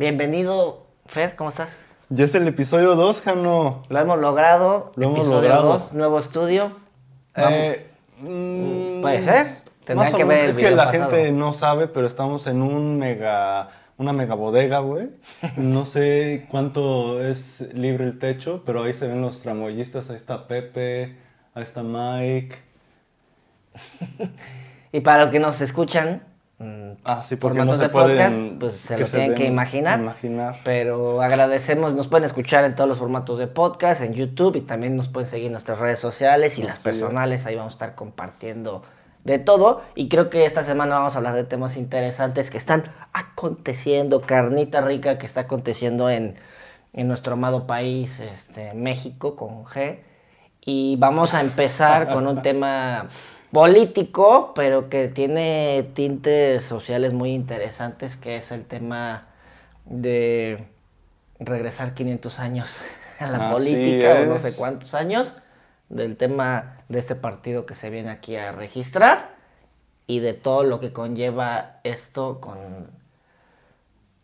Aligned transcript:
Bienvenido, 0.00 0.86
Fer, 1.04 1.36
¿cómo 1.36 1.50
estás? 1.50 1.84
Ya 2.08 2.24
es 2.24 2.34
el 2.34 2.48
episodio 2.48 2.94
2, 2.96 3.20
Jano. 3.20 3.82
Lo 3.90 3.98
hemos 4.00 4.18
logrado. 4.18 4.92
Lo 4.96 5.04
hemos 5.04 5.18
episodio 5.18 5.42
logrado. 5.42 5.72
2, 5.78 5.92
nuevo 5.92 6.18
estudio. 6.18 6.74
Eh, 7.36 7.86
mm, 8.18 9.02
¿Puede 9.02 9.20
ser? 9.20 9.58
Tendrán 9.84 10.10
que 10.14 10.24
ver 10.24 10.44
el 10.44 10.50
Es 10.52 10.56
que 10.56 10.70
la 10.70 10.86
pasado. 10.86 11.10
gente 11.10 11.32
no 11.32 11.52
sabe, 11.52 11.86
pero 11.86 12.06
estamos 12.06 12.46
en 12.46 12.62
un 12.62 12.96
mega, 12.96 13.72
una 13.98 14.14
mega 14.14 14.34
bodega, 14.34 14.78
güey. 14.78 15.10
No 15.58 15.84
sé 15.84 16.46
cuánto 16.50 17.22
es 17.22 17.60
libre 17.74 18.04
el 18.04 18.18
techo, 18.18 18.62
pero 18.64 18.84
ahí 18.84 18.94
se 18.94 19.06
ven 19.06 19.20
los 19.20 19.42
tramoyistas. 19.42 20.08
Ahí 20.08 20.16
está 20.16 20.48
Pepe, 20.48 21.18
ahí 21.52 21.62
está 21.62 21.82
Mike. 21.82 22.56
Y 24.92 25.00
para 25.02 25.22
los 25.22 25.30
que 25.30 25.38
nos 25.38 25.60
escuchan, 25.60 26.22
mm, 26.24 26.29
Ah, 27.04 27.22
sí, 27.22 27.36
porque 27.36 27.58
formatos 27.58 27.78
no 27.78 27.82
se 27.84 27.88
de 27.88 27.88
podcast, 27.88 28.32
pueden... 28.32 28.58
pues 28.58 28.74
se 28.74 28.98
lo 28.98 29.06
tienen 29.06 29.34
que 29.34 29.46
imaginar. 29.46 29.98
Imaginar. 29.98 30.60
Pero 30.62 31.22
agradecemos, 31.22 31.94
nos 31.94 32.08
pueden 32.08 32.24
escuchar 32.24 32.64
en 32.64 32.74
todos 32.74 32.86
los 32.86 32.98
formatos 32.98 33.38
de 33.38 33.46
podcast, 33.46 34.02
en 34.02 34.12
YouTube 34.12 34.56
y 34.56 34.60
también 34.60 34.94
nos 34.94 35.08
pueden 35.08 35.26
seguir 35.26 35.46
en 35.46 35.52
nuestras 35.52 35.78
redes 35.78 36.00
sociales 36.00 36.58
y 36.58 36.62
las 36.62 36.78
personales. 36.80 37.46
Ahí 37.46 37.56
vamos 37.56 37.72
a 37.72 37.76
estar 37.76 37.94
compartiendo 37.94 38.82
de 39.24 39.38
todo. 39.38 39.82
Y 39.94 40.08
creo 40.08 40.28
que 40.28 40.44
esta 40.44 40.62
semana 40.62 40.98
vamos 40.98 41.14
a 41.14 41.18
hablar 41.18 41.34
de 41.34 41.44
temas 41.44 41.78
interesantes 41.78 42.50
que 42.50 42.58
están 42.58 42.92
aconteciendo, 43.14 44.20
carnita 44.20 44.82
rica 44.82 45.16
que 45.16 45.24
está 45.24 45.42
aconteciendo 45.42 46.10
en, 46.10 46.34
en 46.92 47.08
nuestro 47.08 47.34
amado 47.34 47.66
país, 47.66 48.20
este, 48.20 48.74
México, 48.74 49.34
con 49.34 49.64
G. 49.64 50.00
Y 50.60 50.96
vamos 50.96 51.32
a 51.32 51.40
empezar 51.40 52.08
con 52.12 52.26
un 52.26 52.42
tema 52.42 53.08
político, 53.52 54.52
pero 54.54 54.88
que 54.88 55.08
tiene 55.08 55.90
tintes 55.94 56.64
sociales 56.64 57.12
muy 57.12 57.32
interesantes, 57.32 58.16
que 58.16 58.36
es 58.36 58.52
el 58.52 58.64
tema 58.64 59.26
de 59.84 60.64
regresar 61.38 61.94
500 61.94 62.38
años 62.38 62.82
a 63.18 63.26
la 63.26 63.48
Así 63.48 63.54
política, 63.54 64.20
o 64.20 64.26
no 64.26 64.38
sé 64.38 64.54
cuántos 64.54 64.94
años, 64.94 65.32
del 65.88 66.16
tema 66.16 66.76
de 66.88 66.98
este 66.98 67.16
partido 67.16 67.66
que 67.66 67.74
se 67.74 67.90
viene 67.90 68.10
aquí 68.10 68.36
a 68.36 68.52
registrar 68.52 69.34
y 70.06 70.20
de 70.20 70.32
todo 70.34 70.62
lo 70.62 70.78
que 70.78 70.92
conlleva 70.92 71.80
esto 71.82 72.40
con 72.40 72.90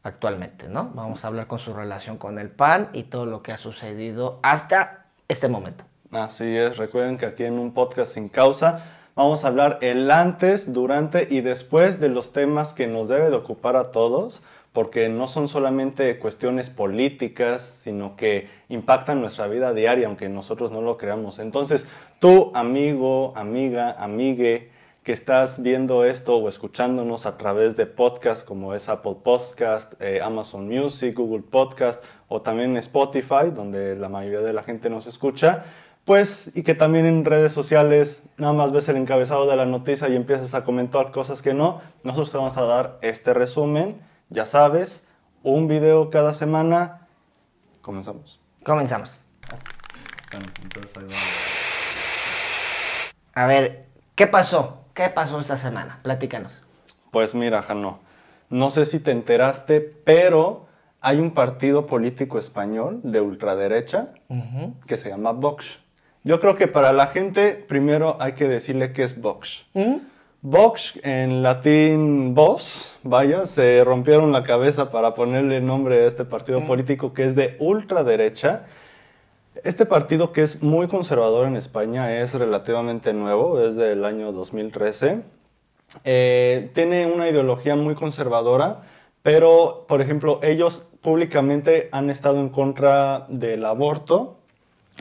actualmente, 0.05 0.69
¿no? 0.69 0.91
Vamos 0.95 1.25
a 1.25 1.29
hablar 1.29 1.49
con 1.49 1.59
su 1.59 1.75
relación 1.75 2.17
con 2.17 2.39
el 2.39 2.49
PAN 2.49 2.91
y 2.93 3.05
todo 3.05 3.27
lo 3.27 3.43
que 3.43 3.53
ha 3.53 3.57
sucedido 3.57 4.39
hasta 4.43 5.07
este 5.27 5.49
momento. 5.49 5.85
Así 6.13 6.57
es, 6.57 6.77
recuerden 6.77 7.19
que 7.19 7.27
aquí 7.27 7.43
en 7.43 7.59
un 7.59 7.75
podcast 7.75 8.15
sin 8.15 8.29
causa 8.29 8.96
vamos 9.17 9.45
a 9.45 9.49
hablar 9.49 9.79
el 9.81 10.11
antes, 10.11 10.73
durante 10.73 11.27
y 11.31 11.41
después 11.41 11.99
de 11.99 12.11
los 12.11 12.33
temas 12.33 12.75
que 12.75 12.87
nos 12.87 13.09
debe 13.09 13.31
de 13.31 13.37
ocupar 13.37 13.75
a 13.75 13.91
todos, 13.91 14.43
porque 14.75 15.09
no 15.09 15.27
son 15.27 15.49
solamente 15.49 16.19
cuestiones 16.19 16.69
políticas, 16.69 17.63
sino 17.63 18.15
que 18.15 18.49
impactan 18.69 19.23
nuestra 19.23 19.47
vida 19.47 19.73
diaria, 19.73 20.07
aunque 20.07 20.29
nosotros 20.29 20.71
no 20.71 20.83
lo 20.83 20.99
creamos. 20.99 21.39
Entonces, 21.39 21.87
tú, 22.21 22.53
amigo, 22.55 23.33
amiga, 23.37 23.97
amigue, 23.99 24.71
que 25.03 25.13
estás 25.13 25.63
viendo 25.63 26.05
esto 26.05 26.37
o 26.37 26.49
escuchándonos 26.49 27.27
a 27.27 27.39
través 27.39 27.77
de 27.77 27.87
podcasts 27.87 28.45
como 28.45 28.75
es 28.75 28.89
Apple 28.89 29.17
Podcast, 29.23 29.95
eh, 30.03 30.21
Amazon 30.21 30.69
Music, 30.69 31.17
Google 31.17 31.45
Podcast 31.49 32.05
o 32.29 32.43
también 32.43 32.77
Spotify, 32.77 33.51
donde 33.55 33.97
la 33.97 34.09
mayoría 34.09 34.41
de 34.41 34.53
la 34.53 34.65
gente 34.65 34.91
nos 34.91 35.07
escucha, 35.07 35.65
pues 36.07 36.53
y 36.55 36.63
que 36.63 36.75
también 36.75 37.05
en 37.05 37.25
redes 37.25 37.53
sociales 37.53 38.23
nada 38.39 38.53
más 38.53 38.71
ves 38.71 38.89
el 38.89 38.97
encabezado 38.97 39.47
de 39.51 39.57
la 39.57 39.67
noticia 39.67 40.09
y 40.09 40.15
empiezas 40.15 40.55
a 40.55 40.63
comentar 40.63 41.11
cosas 41.11 41.43
que 41.43 41.53
no, 41.53 41.83
nosotros 42.05 42.31
te 42.31 42.39
vamos 42.39 42.57
a 42.57 42.63
dar 42.63 42.99
este 43.03 43.35
resumen, 43.35 44.01
ya 44.31 44.47
sabes, 44.47 45.05
un 45.43 45.67
video 45.67 46.09
cada 46.11 46.33
semana. 46.33 47.09
Comenzamos. 47.83 48.41
Comenzamos. 48.65 49.27
A 53.35 53.47
ver, 53.47 53.87
¿qué 54.15 54.29
pasó? 54.29 54.85
¿Qué 54.95 55.09
pasó 55.09 55.41
esta 55.41 55.57
semana? 55.57 55.99
Platícanos. 56.03 56.63
Pues 57.11 57.35
mira, 57.35 57.63
Jano, 57.63 57.99
no 58.49 58.71
sé 58.71 58.87
si 58.87 59.01
te 59.01 59.11
enteraste, 59.11 59.81
pero 59.81 60.69
hay 61.01 61.19
un 61.19 61.33
partido 61.33 61.87
político 61.87 62.39
español 62.39 63.01
de 63.03 63.21
ultraderecha 63.21 64.13
que 64.87 64.97
se 64.97 65.09
llama 65.09 65.33
Vox. 65.33 65.81
Yo 66.27 66.41
creo 66.41 66.57
que 66.57 66.67
para 66.67 66.93
la 66.93 67.07
gente 67.07 67.53
primero 67.69 68.17
hay 68.19 68.33
que 68.33 68.49
decirle 68.49 68.93
qué 68.93 69.05
es 69.05 69.21
Vox. 69.21 69.65
Vox, 70.43 70.99
en 71.05 71.45
latín 71.45 72.35
vos, 72.35 72.99
vaya, 73.05 73.47
se 73.47 73.85
rompieron 73.85 74.33
la 74.33 74.43
cabeza 74.43 74.91
para 74.91 75.15
ponerle 75.15 75.61
nombre 75.61 76.03
a 76.03 76.07
este 76.09 76.25
partido 76.25 76.67
político 76.67 77.13
que 77.13 77.27
es 77.27 77.37
de 77.37 77.55
ultraderecha. 77.61 78.65
Este 79.63 79.87
partido 79.87 80.33
que 80.33 80.43
es 80.43 80.65
muy 80.65 80.89
conservador 80.89 81.47
en 81.47 81.55
España 81.55 82.21
es 82.21 82.35
relativamente 82.35 83.13
nuevo, 83.13 83.61
es 83.61 83.77
del 83.77 84.05
año 84.05 84.33
2013. 84.33 85.23
Eh, 86.03 86.73
tiene 86.75 87.07
una 87.07 87.29
ideología 87.29 87.77
muy 87.77 87.95
conservadora, 87.95 88.83
pero, 89.23 89.85
por 89.87 90.01
ejemplo, 90.01 90.41
ellos 90.43 90.89
públicamente 91.03 91.89
han 91.93 92.11
estado 92.11 92.41
en 92.41 92.49
contra 92.49 93.27
del 93.29 93.65
aborto. 93.65 94.39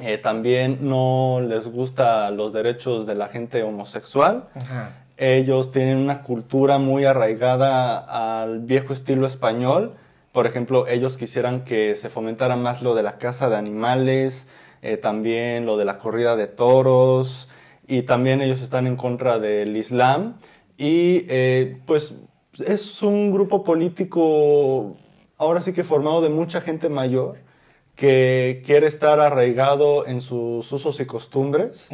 Eh, 0.01 0.17
también 0.17 0.79
no 0.81 1.39
les 1.41 1.67
gusta 1.67 2.29
los 2.31 2.51
derechos 2.51 3.05
de 3.05 3.15
la 3.15 3.27
gente 3.27 3.63
homosexual. 3.63 4.49
Ajá. 4.55 5.05
Ellos 5.17 5.71
tienen 5.71 5.97
una 5.97 6.23
cultura 6.23 6.77
muy 6.77 7.05
arraigada 7.05 8.41
al 8.43 8.59
viejo 8.59 8.91
estilo 8.91 9.25
español. 9.25 9.93
Por 10.33 10.45
ejemplo, 10.45 10.87
ellos 10.87 11.15
quisieran 11.15 11.63
que 11.63 11.95
se 11.95 12.09
fomentara 12.09 12.57
más 12.57 12.81
lo 12.81 12.95
de 12.95 13.03
la 13.03 13.17
caza 13.17 13.47
de 13.47 13.55
animales, 13.55 14.49
eh, 14.81 14.97
también 14.97 15.65
lo 15.65 15.77
de 15.77 15.85
la 15.85 15.97
corrida 15.97 16.35
de 16.35 16.47
toros, 16.47 17.47
y 17.87 18.01
también 18.01 18.41
ellos 18.41 18.61
están 18.61 18.87
en 18.87 18.97
contra 18.97 19.39
del 19.39 19.77
Islam. 19.77 20.35
Y 20.77 21.25
eh, 21.29 21.77
pues 21.85 22.15
es 22.67 23.01
un 23.01 23.31
grupo 23.31 23.63
político, 23.63 24.97
ahora 25.37 25.61
sí 25.61 25.71
que 25.71 25.85
formado 25.85 26.21
de 26.21 26.29
mucha 26.29 26.59
gente 26.59 26.89
mayor, 26.89 27.37
que 27.95 28.61
quiere 28.65 28.87
estar 28.87 29.19
arraigado 29.19 30.05
en 30.05 30.21
sus 30.21 30.71
usos 30.71 30.99
y 30.99 31.05
costumbres 31.05 31.89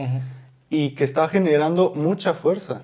y 0.69 0.91
que 0.95 1.03
está 1.03 1.27
generando 1.27 1.91
mucha 1.95 2.33
fuerza. 2.33 2.83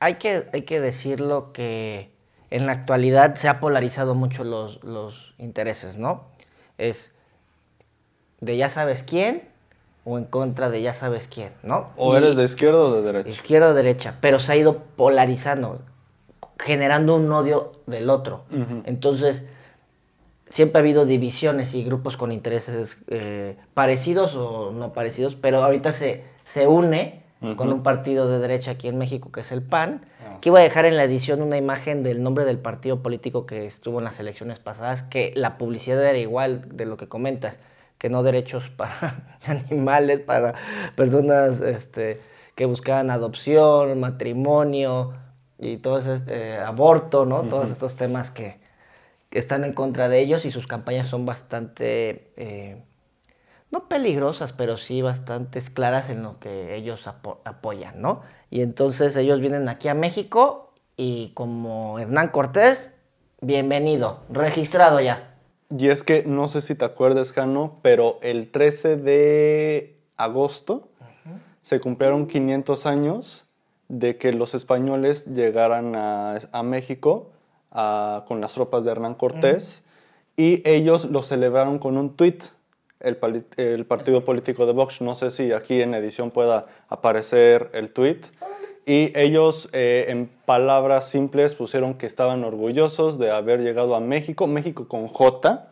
Hay 0.00 0.14
que, 0.14 0.46
hay 0.52 0.62
que 0.62 0.80
decirlo 0.80 1.52
que 1.52 2.10
en 2.50 2.66
la 2.66 2.72
actualidad 2.72 3.34
se 3.36 3.48
ha 3.48 3.60
polarizado 3.60 4.14
mucho 4.14 4.44
los, 4.44 4.82
los 4.84 5.34
intereses, 5.38 5.96
¿no? 5.96 6.24
Es 6.78 7.10
de 8.40 8.56
ya 8.56 8.68
sabes 8.68 9.02
quién 9.02 9.48
o 10.04 10.18
en 10.18 10.24
contra 10.24 10.68
de 10.70 10.80
ya 10.82 10.92
sabes 10.92 11.26
quién, 11.28 11.52
¿no? 11.62 11.88
O 11.96 12.14
Y- 12.14 12.18
eres 12.18 12.36
de 12.36 12.44
izquierda 12.44 12.78
o 12.78 12.92
de 12.92 13.02
derecha. 13.02 13.28
izquierda 13.28 13.70
o 13.70 13.74
derecha, 13.74 14.16
pero 14.20 14.38
se 14.38 14.52
ha 14.52 14.56
ido 14.56 14.78
polarizando, 14.96 15.82
generando 16.58 17.16
un 17.16 17.30
odio 17.32 17.72
del 17.86 18.08
otro. 18.10 18.44
Entonces, 18.84 19.48
siempre 20.48 20.78
ha 20.78 20.82
habido 20.82 21.06
divisiones 21.06 21.74
y 21.74 21.84
grupos 21.84 22.16
con 22.16 22.32
intereses 22.32 22.98
eh, 23.08 23.56
parecidos 23.74 24.34
o 24.36 24.70
no 24.72 24.92
parecidos, 24.92 25.34
pero 25.34 25.62
ahorita 25.62 25.92
se, 25.92 26.24
se 26.44 26.66
une 26.66 27.24
con 27.56 27.70
un 27.70 27.82
partido 27.82 28.28
de 28.28 28.38
derecha 28.38 28.72
aquí 28.72 28.88
en 28.88 28.98
México 28.98 29.30
que 29.30 29.40
es 29.40 29.52
el 29.52 29.62
PAN. 29.62 30.06
Ah. 30.24 30.36
Aquí 30.38 30.50
voy 30.50 30.60
a 30.60 30.64
dejar 30.64 30.86
en 30.86 30.96
la 30.96 31.04
edición 31.04 31.42
una 31.42 31.56
imagen 31.56 32.02
del 32.02 32.22
nombre 32.22 32.44
del 32.44 32.58
partido 32.58 33.02
político 33.02 33.46
que 33.46 33.66
estuvo 33.66 33.98
en 33.98 34.04
las 34.04 34.18
elecciones 34.18 34.58
pasadas, 34.58 35.02
que 35.02 35.32
la 35.36 35.58
publicidad 35.58 36.02
era 36.02 36.18
igual 36.18 36.76
de 36.76 36.86
lo 36.86 36.96
que 36.96 37.08
comentas, 37.08 37.60
que 37.98 38.08
no 38.08 38.22
derechos 38.22 38.70
para 38.76 39.36
animales, 39.46 40.20
para 40.20 40.54
personas 40.96 41.60
este, 41.60 42.20
que 42.54 42.64
buscaban 42.64 43.10
adopción, 43.10 44.00
matrimonio 44.00 45.12
y 45.58 45.76
todo 45.76 45.98
ese 45.98 46.22
eh, 46.28 46.58
aborto, 46.58 47.26
¿no? 47.26 47.42
Todos 47.42 47.70
estos 47.70 47.96
temas 47.96 48.30
que, 48.30 48.58
que 48.58 48.65
están 49.38 49.64
en 49.64 49.72
contra 49.72 50.08
de 50.08 50.20
ellos 50.20 50.44
y 50.44 50.50
sus 50.50 50.66
campañas 50.66 51.08
son 51.08 51.26
bastante, 51.26 52.32
eh, 52.36 52.82
no 53.70 53.88
peligrosas, 53.88 54.52
pero 54.52 54.76
sí 54.76 55.02
bastante 55.02 55.60
claras 55.60 56.10
en 56.10 56.22
lo 56.22 56.38
que 56.38 56.76
ellos 56.76 57.06
apo- 57.06 57.38
apoyan, 57.44 58.00
¿no? 58.00 58.22
Y 58.50 58.60
entonces 58.60 59.16
ellos 59.16 59.40
vienen 59.40 59.68
aquí 59.68 59.88
a 59.88 59.94
México 59.94 60.72
y 60.96 61.32
como 61.34 61.98
Hernán 61.98 62.28
Cortés, 62.28 62.92
bienvenido, 63.40 64.20
registrado 64.30 65.00
ya. 65.00 65.34
Y 65.76 65.88
es 65.88 66.04
que 66.04 66.22
no 66.24 66.48
sé 66.48 66.60
si 66.60 66.74
te 66.74 66.84
acuerdas, 66.84 67.32
Jano, 67.32 67.80
pero 67.82 68.18
el 68.22 68.50
13 68.52 68.96
de 68.96 69.98
agosto 70.16 70.88
se 71.60 71.80
cumplieron 71.80 72.26
500 72.28 72.86
años 72.86 73.46
de 73.88 74.16
que 74.16 74.32
los 74.32 74.54
españoles 74.54 75.26
llegaran 75.26 75.96
a, 75.96 76.38
a 76.52 76.62
México 76.62 77.32
a- 77.76 78.24
con 78.26 78.40
las 78.40 78.54
tropas 78.54 78.84
de 78.84 78.90
Hernán 78.90 79.14
Cortés 79.14 79.84
y 80.36 80.62
ellos 80.68 81.04
lo 81.04 81.22
celebraron 81.22 81.78
con 81.78 81.96
un 81.96 82.16
tuit, 82.16 82.42
el, 83.00 83.18
el 83.58 83.84
partido 83.86 84.24
político 84.24 84.66
de 84.66 84.72
Vox. 84.72 85.00
No 85.02 85.14
sé 85.14 85.30
si 85.30 85.52
aquí 85.52 85.80
en 85.82 85.94
edición 85.94 86.30
pueda 86.30 86.66
aparecer 86.88 87.70
el 87.74 87.92
tuit. 87.92 88.26
y 88.86 89.12
ellos 89.18 89.68
eh, 89.72 90.06
en 90.08 90.30
palabras 90.46 91.08
simples 91.08 91.54
pusieron 91.54 91.94
que 91.94 92.06
estaban 92.06 92.44
orgullosos 92.44 93.18
de 93.18 93.30
haber 93.30 93.60
llegado 93.62 93.94
a 93.94 94.00
México, 94.00 94.46
México 94.46 94.88
con 94.88 95.08
J. 95.08 95.68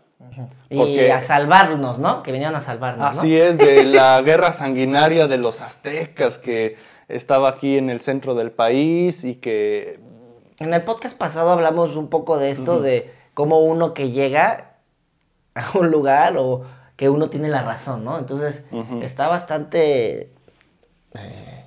Y 0.71 0.99
a 1.11 1.21
salvarnos, 1.21 1.99
¿no? 1.99 2.23
Que 2.23 2.33
venían 2.33 2.55
a 2.55 2.61
salvarnos. 2.61 3.19
Así 3.19 3.37
es, 3.37 3.59
de 3.59 3.85
la 3.99 4.21
guerra 4.23 4.53
sanguinaria 4.53 5.27
de 5.27 5.39
los 5.39 5.61
aztecas 5.61 6.39
que 6.39 6.77
estaba 7.09 7.49
aquí 7.51 7.77
en 7.79 7.91
el 7.91 8.01
centro 8.01 8.35
del 8.35 8.51
país 8.51 9.25
y 9.25 9.35
que... 9.37 10.01
En 10.59 10.73
el 10.73 10.83
podcast 10.83 11.17
pasado 11.17 11.51
hablamos 11.51 11.97
un 11.97 12.09
poco 12.09 12.39
de 12.39 12.51
esto, 12.51 12.81
de 12.81 13.13
cómo 13.35 13.61
uno 13.61 13.95
que 13.95 14.11
llega 14.11 14.75
a 15.55 15.79
un 15.79 15.91
lugar 15.91 16.37
o 16.39 16.63
que 16.97 17.09
uno 17.09 17.29
tiene 17.29 17.49
la 17.49 17.63
razón, 17.63 18.05
¿no? 18.05 18.19
Entonces 18.19 18.67
está 19.03 19.29
bastante... 19.29 20.31
Eh, 21.15 21.65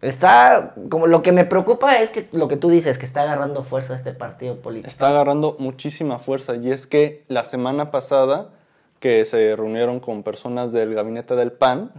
está, 0.00 0.74
como 0.90 1.06
lo 1.06 1.22
que 1.22 1.32
me 1.32 1.44
preocupa 1.44 1.98
es 1.98 2.10
que 2.10 2.28
lo 2.32 2.48
que 2.48 2.56
tú 2.56 2.68
dices, 2.68 2.98
que 2.98 3.06
está 3.06 3.22
agarrando 3.22 3.62
fuerza 3.62 3.94
este 3.94 4.12
partido 4.12 4.56
político. 4.56 4.88
Está 4.88 5.08
agarrando 5.08 5.56
muchísima 5.58 6.18
fuerza 6.18 6.56
y 6.56 6.70
es 6.70 6.86
que 6.86 7.24
la 7.28 7.44
semana 7.44 7.90
pasada 7.90 8.50
que 8.98 9.24
se 9.24 9.54
reunieron 9.54 10.00
con 10.00 10.22
personas 10.22 10.72
del 10.72 10.94
gabinete 10.94 11.36
del 11.36 11.52
PAN 11.52 11.92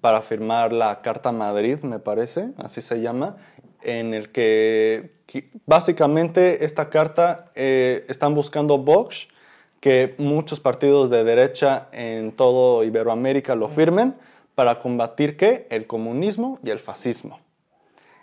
para 0.00 0.22
firmar 0.22 0.72
la 0.72 1.00
Carta 1.00 1.32
Madrid, 1.32 1.78
me 1.82 1.98
parece, 1.98 2.52
así 2.58 2.82
se 2.82 3.00
llama, 3.00 3.36
en 3.84 4.14
el 4.14 4.30
que, 4.30 5.12
básicamente 5.66 6.64
esta 6.64 6.90
carta 6.90 7.50
eh, 7.54 8.04
están 8.08 8.34
buscando 8.34 8.78
Vox 8.78 9.28
que 9.80 10.14
muchos 10.18 10.60
partidos 10.60 11.10
de 11.10 11.24
derecha 11.24 11.88
en 11.92 12.32
todo 12.32 12.84
Iberoamérica 12.84 13.54
lo 13.54 13.68
firmen 13.68 14.14
para 14.54 14.78
combatir 14.78 15.36
¿qué? 15.36 15.66
el 15.70 15.86
comunismo 15.86 16.58
y 16.62 16.70
el 16.70 16.78
fascismo. 16.78 17.40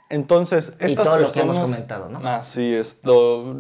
Entonces, 0.10 0.70
estas 0.80 0.92
y 0.92 0.96
todo 0.96 1.18
lo 1.18 1.32
que 1.32 1.42
hemos 1.42 1.60
comentado, 1.60 2.10
¿no? 2.10 2.28
Así 2.28 2.74
es. 2.74 3.00
Lo... 3.04 3.56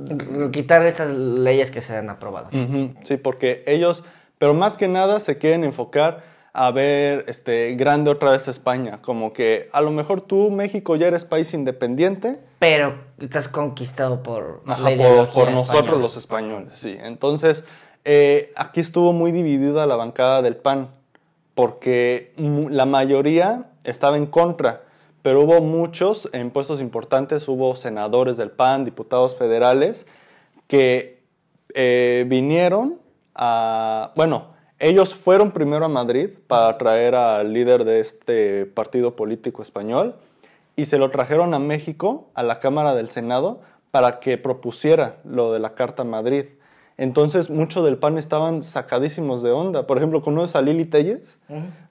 Quitar 0.51 0.85
esas 0.85 1.13
leyes 1.13 1.69
que 1.69 1.81
se 1.81 1.95
han 1.95 2.09
aprobado. 2.09 2.49
Sí, 3.03 3.17
porque 3.17 3.63
ellos, 3.67 4.03
pero 4.37 4.53
más 4.53 4.75
que 4.75 4.87
nada 4.87 5.19
se 5.19 5.37
quieren 5.37 5.63
enfocar 5.63 6.23
a 6.53 6.71
ver 6.71 7.25
este, 7.27 7.75
grande 7.75 8.09
otra 8.11 8.31
vez 8.31 8.47
España. 8.47 9.01
Como 9.01 9.33
que 9.33 9.69
a 9.71 9.81
lo 9.81 9.91
mejor 9.91 10.21
tú, 10.21 10.49
México, 10.49 10.95
ya 10.95 11.07
eres 11.07 11.25
país 11.25 11.53
independiente. 11.53 12.39
Pero 12.59 12.95
estás 13.19 13.47
conquistado 13.47 14.23
por, 14.23 14.63
por 15.33 15.51
nosotros 15.51 15.99
los 15.99 16.17
españoles, 16.17 16.73
sí. 16.73 16.97
Entonces, 17.01 17.65
eh, 18.05 18.51
aquí 18.55 18.79
estuvo 18.79 19.13
muy 19.13 19.31
dividida 19.31 19.85
la 19.85 19.95
bancada 19.95 20.41
del 20.41 20.55
PAN, 20.55 20.89
porque 21.55 22.33
la 22.37 22.85
mayoría 22.85 23.65
estaba 23.83 24.17
en 24.17 24.25
contra, 24.25 24.83
pero 25.21 25.41
hubo 25.41 25.61
muchos 25.61 26.29
en 26.31 26.51
puestos 26.51 26.79
importantes, 26.81 27.47
hubo 27.47 27.75
senadores 27.75 28.37
del 28.37 28.51
PAN, 28.51 28.85
diputados 28.85 29.35
federales, 29.35 30.07
que 30.67 31.21
eh, 31.73 32.25
vinieron 32.27 32.99
a, 33.35 34.13
bueno, 34.15 34.58
ellos 34.79 35.13
fueron 35.13 35.51
primero 35.51 35.85
a 35.85 35.89
Madrid 35.89 36.29
para 36.47 36.77
traer 36.77 37.15
al 37.15 37.53
líder 37.53 37.83
de 37.83 37.99
este 37.99 38.65
partido 38.65 39.15
político 39.15 39.61
español 39.61 40.15
y 40.75 40.85
se 40.85 40.97
lo 40.97 41.11
trajeron 41.11 41.53
a 41.53 41.59
México, 41.59 42.29
a 42.33 42.43
la 42.43 42.59
Cámara 42.59 42.95
del 42.95 43.09
Senado, 43.09 43.59
para 43.91 44.19
que 44.19 44.37
propusiera 44.37 45.17
lo 45.25 45.51
de 45.51 45.59
la 45.59 45.73
Carta 45.73 46.03
Madrid. 46.03 46.45
Entonces, 46.97 47.49
muchos 47.49 47.83
del 47.83 47.97
PAN 47.97 48.17
estaban 48.17 48.61
sacadísimos 48.61 49.41
de 49.41 49.51
onda. 49.51 49.87
Por 49.87 49.97
ejemplo, 49.97 50.21
¿conoces 50.21 50.55
a 50.55 50.61
Lili 50.61 50.85
Telles? 50.85 51.39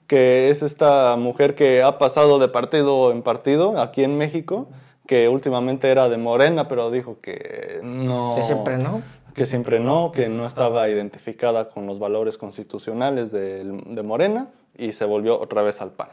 Que 0.07 0.49
es 0.49 0.63
esta 0.63 1.15
mujer 1.17 1.55
que 1.55 1.83
ha 1.83 1.97
pasado 1.97 2.39
de 2.39 2.47
partido 2.47 3.11
en 3.11 3.21
partido 3.21 3.79
aquí 3.79 4.03
en 4.03 4.17
México, 4.17 4.67
que 5.07 5.27
últimamente 5.27 5.89
era 5.89 6.09
de 6.09 6.17
Morena, 6.17 6.67
pero 6.67 6.91
dijo 6.91 7.17
que 7.21 7.79
no. 7.83 8.31
Que 8.35 8.43
siempre 8.43 8.77
no. 8.77 9.01
Que 9.39 9.45
siempre 9.45 9.79
no, 9.79 10.11
que 10.11 10.27
no 10.27 10.45
estaba 10.45 10.89
identificada 10.89 11.69
con 11.69 11.87
los 11.87 11.97
valores 11.97 12.37
constitucionales 12.37 13.31
de, 13.31 13.63
de 13.63 14.03
Morena 14.03 14.49
y 14.77 14.91
se 14.91 15.05
volvió 15.05 15.39
otra 15.39 15.61
vez 15.61 15.79
al 15.79 15.91
PAN. 15.91 16.09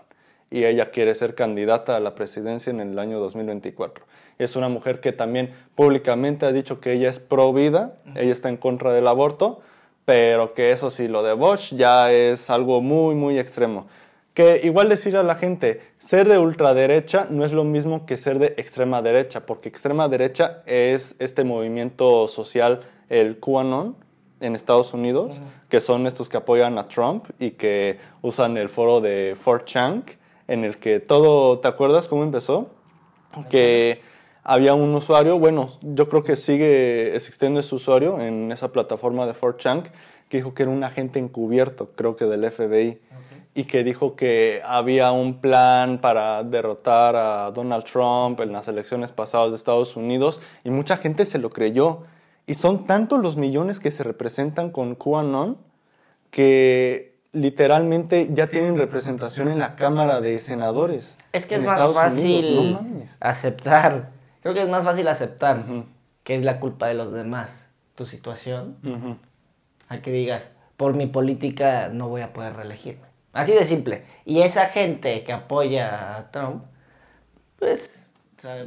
Y 0.49 0.65
ella 0.65 0.91
quiere 0.91 1.13
ser 1.17 1.35
candidata 1.35 1.97
a 1.97 2.01
la 2.01 2.15
presidencia 2.15 2.71
en 2.71 2.79
el 2.79 2.99
año 2.99 3.19
2024 3.19 4.05
es 4.39 4.57
una 4.57 4.69
mujer 4.69 5.01
que 5.01 5.13
también 5.13 5.55
públicamente 5.75 6.47
ha 6.47 6.53
dicho 6.53 6.81
que 6.81 6.93
ella 6.93 7.09
es 7.09 7.19
pro 7.19 7.53
vida, 7.53 7.95
ella 8.15 8.33
está 8.33 8.49
en 8.49 8.57
contra 8.57 8.93
del 8.93 9.07
aborto, 9.07 9.61
pero 10.05 10.55
que 10.55 10.73
eso 10.73 10.91
sí, 10.91 11.09
lo 11.09 11.23
de 11.23 11.33
Bosch 11.33 11.75
ya 11.75 12.13
es 12.13 12.51
algo 12.51 12.81
muy, 12.81 13.15
muy 13.15 13.39
extremo. 13.39 13.87
Que 14.35 14.61
igual 14.63 14.91
decir 14.91 15.17
a 15.17 15.23
la 15.23 15.37
gente, 15.37 15.81
ser 15.97 16.29
de 16.29 16.39
ultraderecha 16.39 17.27
no 17.31 17.45
es 17.45 17.53
lo 17.53 17.65
mismo 17.65 18.05
que 18.05 18.19
ser 18.19 18.39
de 18.39 18.55
extrema 18.59 19.01
derecha, 19.01 19.47
porque 19.47 19.71
extrema 19.71 20.09
derecha 20.09 20.63
es 20.67 21.17
este 21.19 21.43
movimiento 21.43 22.29
social, 22.29 22.83
el 23.09 23.39
QAnon, 23.39 23.97
en 24.41 24.55
Estados 24.55 24.93
Unidos, 24.93 25.41
que 25.69 25.81
son 25.81 26.07
estos 26.07 26.29
que 26.29 26.37
apoyan 26.37 26.77
a 26.79 26.89
Trump 26.89 27.25
y 27.39 27.53
que 27.53 27.99
usan 28.21 28.57
el 28.59 28.69
foro 28.69 29.01
de 29.01 29.35
4chan, 29.35 30.05
en 30.49 30.65
el 30.65 30.77
que 30.77 31.01
todo, 31.01 31.59
¿te 31.59 31.69
acuerdas 31.69 32.07
cómo 32.07 32.23
empezó? 32.23 32.69
Que 33.49 34.03
había 34.43 34.75
un 34.75 34.95
usuario, 34.95 35.39
bueno, 35.39 35.69
yo 35.81 36.09
creo 36.09 36.23
que 36.23 36.37
sigue 36.37 37.17
existiendo 37.17 37.61
ese 37.61 37.75
usuario 37.75 38.21
en 38.21 38.53
esa 38.53 38.73
plataforma 38.73 39.27
de 39.27 39.33
4chan, 39.33 39.85
que 40.29 40.37
dijo 40.39 40.55
que 40.55 40.65
era 40.65 40.73
un 40.73 40.85
agente 40.85 41.19
encubierto, 41.19 41.91
creo 41.95 42.17
que 42.17 42.27
del 42.27 42.51
FBI, 42.51 42.99
y 43.55 43.65
que 43.65 43.85
dijo 43.85 44.17
que 44.17 44.61
había 44.67 45.13
un 45.13 45.41
plan 45.41 45.99
para 45.99 46.45
derrotar 46.45 47.17
a 47.17 47.51
Donald 47.53 47.85
Trump 47.85 48.39
en 48.41 48.53
las 48.53 48.69
elecciones 48.69 49.13
pasadas 49.13 49.51
de 49.51 49.57
Estados 49.57 49.97
Unidos, 49.97 50.43
y 50.63 50.71
mucha 50.71 50.99
gente 50.99 51.25
se 51.25 51.39
lo 51.39 51.49
creyó. 51.49 52.03
Y 52.47 52.55
son 52.55 52.87
tantos 52.87 53.21
los 53.21 53.37
millones 53.37 53.81
que 53.81 53.91
se 53.91 54.03
representan 54.03 54.71
con 54.71 54.95
QAnon 54.95 55.59
que 56.31 57.19
literalmente 57.33 58.31
ya 58.33 58.47
tienen 58.47 58.77
representación 58.77 59.49
en 59.49 59.59
la 59.59 59.77
Cámara 59.77 60.21
de 60.21 60.39
Senadores. 60.39 61.19
Es 61.33 61.47
que 61.47 61.57
es 61.57 61.63
más 61.63 61.93
fácil 61.93 62.79
aceptar 63.21 64.17
Creo 64.47 64.55
que 64.55 64.63
es 64.63 64.69
más 64.69 64.85
fácil 64.85 65.09
aceptar 65.09 65.65
que 66.23 66.37
es 66.37 66.45
la 66.45 66.61
culpa 66.61 66.87
de 66.87 66.95
los 66.95 67.11
demás 67.11 67.69
tu 67.97 68.07
situación 68.07 69.19
a 69.89 69.99
que 70.03 70.13
digas, 70.13 70.53
por 70.77 70.95
mi 70.95 71.07
política 71.07 71.89
no 71.93 72.09
voy 72.09 72.21
a 72.21 72.33
poder 72.33 72.55
reelegirme. 72.55 73.07
Así 73.33 73.51
de 73.51 73.65
simple. 73.65 74.05
Y 74.25 74.43
esa 74.43 74.67
gente 74.67 75.25
que 75.25 75.33
apoya 75.33 76.17
a 76.17 76.31
Trump, 76.31 76.63
pues... 77.59 78.09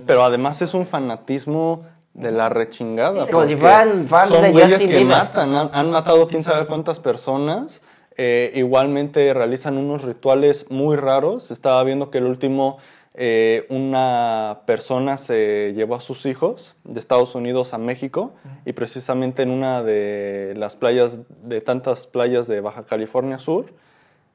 Pero 0.05 0.21
además 0.21 0.61
es 0.61 0.73
un 0.73 0.85
fanatismo 0.85 1.85
de 2.19 2.31
la 2.31 2.49
rechingada. 2.49 3.27
como 3.27 3.47
si 3.47 3.55
fueran 3.55 4.05
fans 4.07 4.31
son 4.31 4.41
de 4.41 4.61
Justin 4.61 4.89
que 4.89 5.05
matan, 5.05 5.69
han, 5.71 5.91
matado 5.91 6.27
quién 6.27 6.43
sabe 6.43 6.67
cuántas 6.67 6.99
personas. 6.99 7.81
Eh, 8.17 8.51
igualmente 8.55 9.33
realizan 9.33 9.77
unos 9.77 10.03
rituales 10.03 10.65
muy 10.69 10.97
raros. 10.97 11.51
Estaba 11.51 11.81
viendo 11.85 12.11
que 12.11 12.17
el 12.17 12.25
último 12.25 12.77
eh, 13.13 13.65
una 13.69 14.61
persona 14.65 15.17
se 15.17 15.73
llevó 15.73 15.95
a 15.95 16.01
sus 16.01 16.25
hijos 16.25 16.75
de 16.83 16.99
Estados 16.99 17.33
Unidos 17.35 17.73
a 17.73 17.77
México 17.77 18.33
y 18.65 18.73
precisamente 18.73 19.41
en 19.41 19.51
una 19.51 19.81
de 19.81 20.53
las 20.57 20.75
playas, 20.75 21.19
de 21.43 21.61
tantas 21.61 22.07
playas 22.07 22.47
de 22.47 22.59
Baja 22.59 22.85
California 22.85 23.39
Sur, 23.39 23.73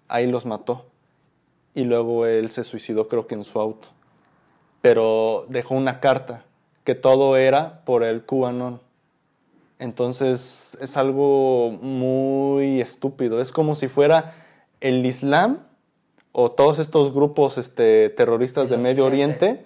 ahí 0.09 0.27
los 0.27 0.47
mató. 0.47 0.87
Y 1.75 1.85
luego 1.85 2.25
él 2.25 2.51
se 2.51 2.65
suicidó 2.65 3.09
creo 3.09 3.27
que 3.27 3.35
en 3.35 3.45
su 3.45 3.61
auto. 3.61 3.89
Pero 4.81 5.45
dejó 5.49 5.75
una 5.75 6.01
carta 6.01 6.45
que 6.85 6.95
todo 6.95 7.37
era 7.37 7.81
por 7.85 8.05
el 8.05 8.25
QAnon. 8.25 8.81
Entonces 9.79 10.79
es 10.81 10.97
algo 10.97 11.71
muy 11.83 12.81
estúpido. 12.81 13.41
Es 13.41 13.53
como 13.53 13.75
si 13.75 13.89
fuera 13.89 14.35
el 14.81 15.05
Islam 15.05 15.61
o 16.33 16.51
todos 16.51 16.79
estos 16.79 17.13
grupos 17.13 17.59
este, 17.59 18.11
terroristas 18.11 18.69
de 18.69 18.77
Medio 18.77 19.07
Oriente, 19.07 19.65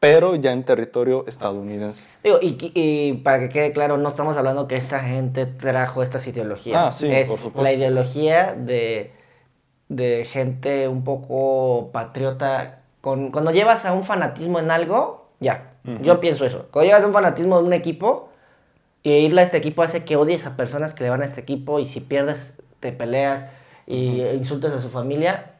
pero 0.00 0.36
ya 0.36 0.52
en 0.52 0.64
territorio 0.64 1.24
estadounidense. 1.26 2.06
Digo, 2.22 2.38
y, 2.40 3.14
para 3.24 3.40
que 3.40 3.48
quede 3.48 3.72
claro, 3.72 3.96
no 3.98 4.10
estamos 4.10 4.36
hablando 4.36 4.68
que 4.68 4.76
esta 4.76 5.00
gente 5.00 5.46
trajo 5.46 6.02
estas 6.02 6.26
ideologías. 6.26 6.76
Ah, 6.76 6.92
sí, 6.92 7.10
es 7.10 7.28
por 7.28 7.38
supuesto. 7.38 7.62
La 7.62 7.72
ideología 7.72 8.54
de, 8.54 9.12
de 9.88 10.24
gente 10.24 10.86
un 10.86 11.02
poco 11.02 11.90
patriota. 11.92 12.82
Con, 13.00 13.30
cuando 13.30 13.52
llevas 13.52 13.86
a 13.86 13.92
un 13.92 14.04
fanatismo 14.04 14.58
en 14.58 14.70
algo, 14.70 15.30
ya, 15.40 15.77
yo 16.02 16.20
pienso 16.20 16.44
eso. 16.44 16.66
Cuando 16.70 16.88
llevas 16.88 17.04
a 17.04 17.06
un 17.06 17.12
fanatismo 17.12 17.58
en 17.58 17.66
un 17.66 17.72
equipo, 17.72 18.30
y 19.02 19.12
irle 19.12 19.40
a 19.40 19.44
este 19.44 19.56
equipo 19.56 19.82
hace 19.82 20.04
que 20.04 20.16
odies 20.16 20.46
a 20.46 20.56
personas 20.56 20.94
que 20.94 21.04
le 21.04 21.10
van 21.10 21.22
a 21.22 21.24
este 21.24 21.40
equipo, 21.40 21.78
y 21.78 21.86
si 21.86 22.00
pierdes, 22.00 22.54
te 22.80 22.92
peleas 22.92 23.46
y 23.86 24.22
insultas 24.22 24.72
a 24.72 24.78
su 24.78 24.88
familia, 24.88 25.52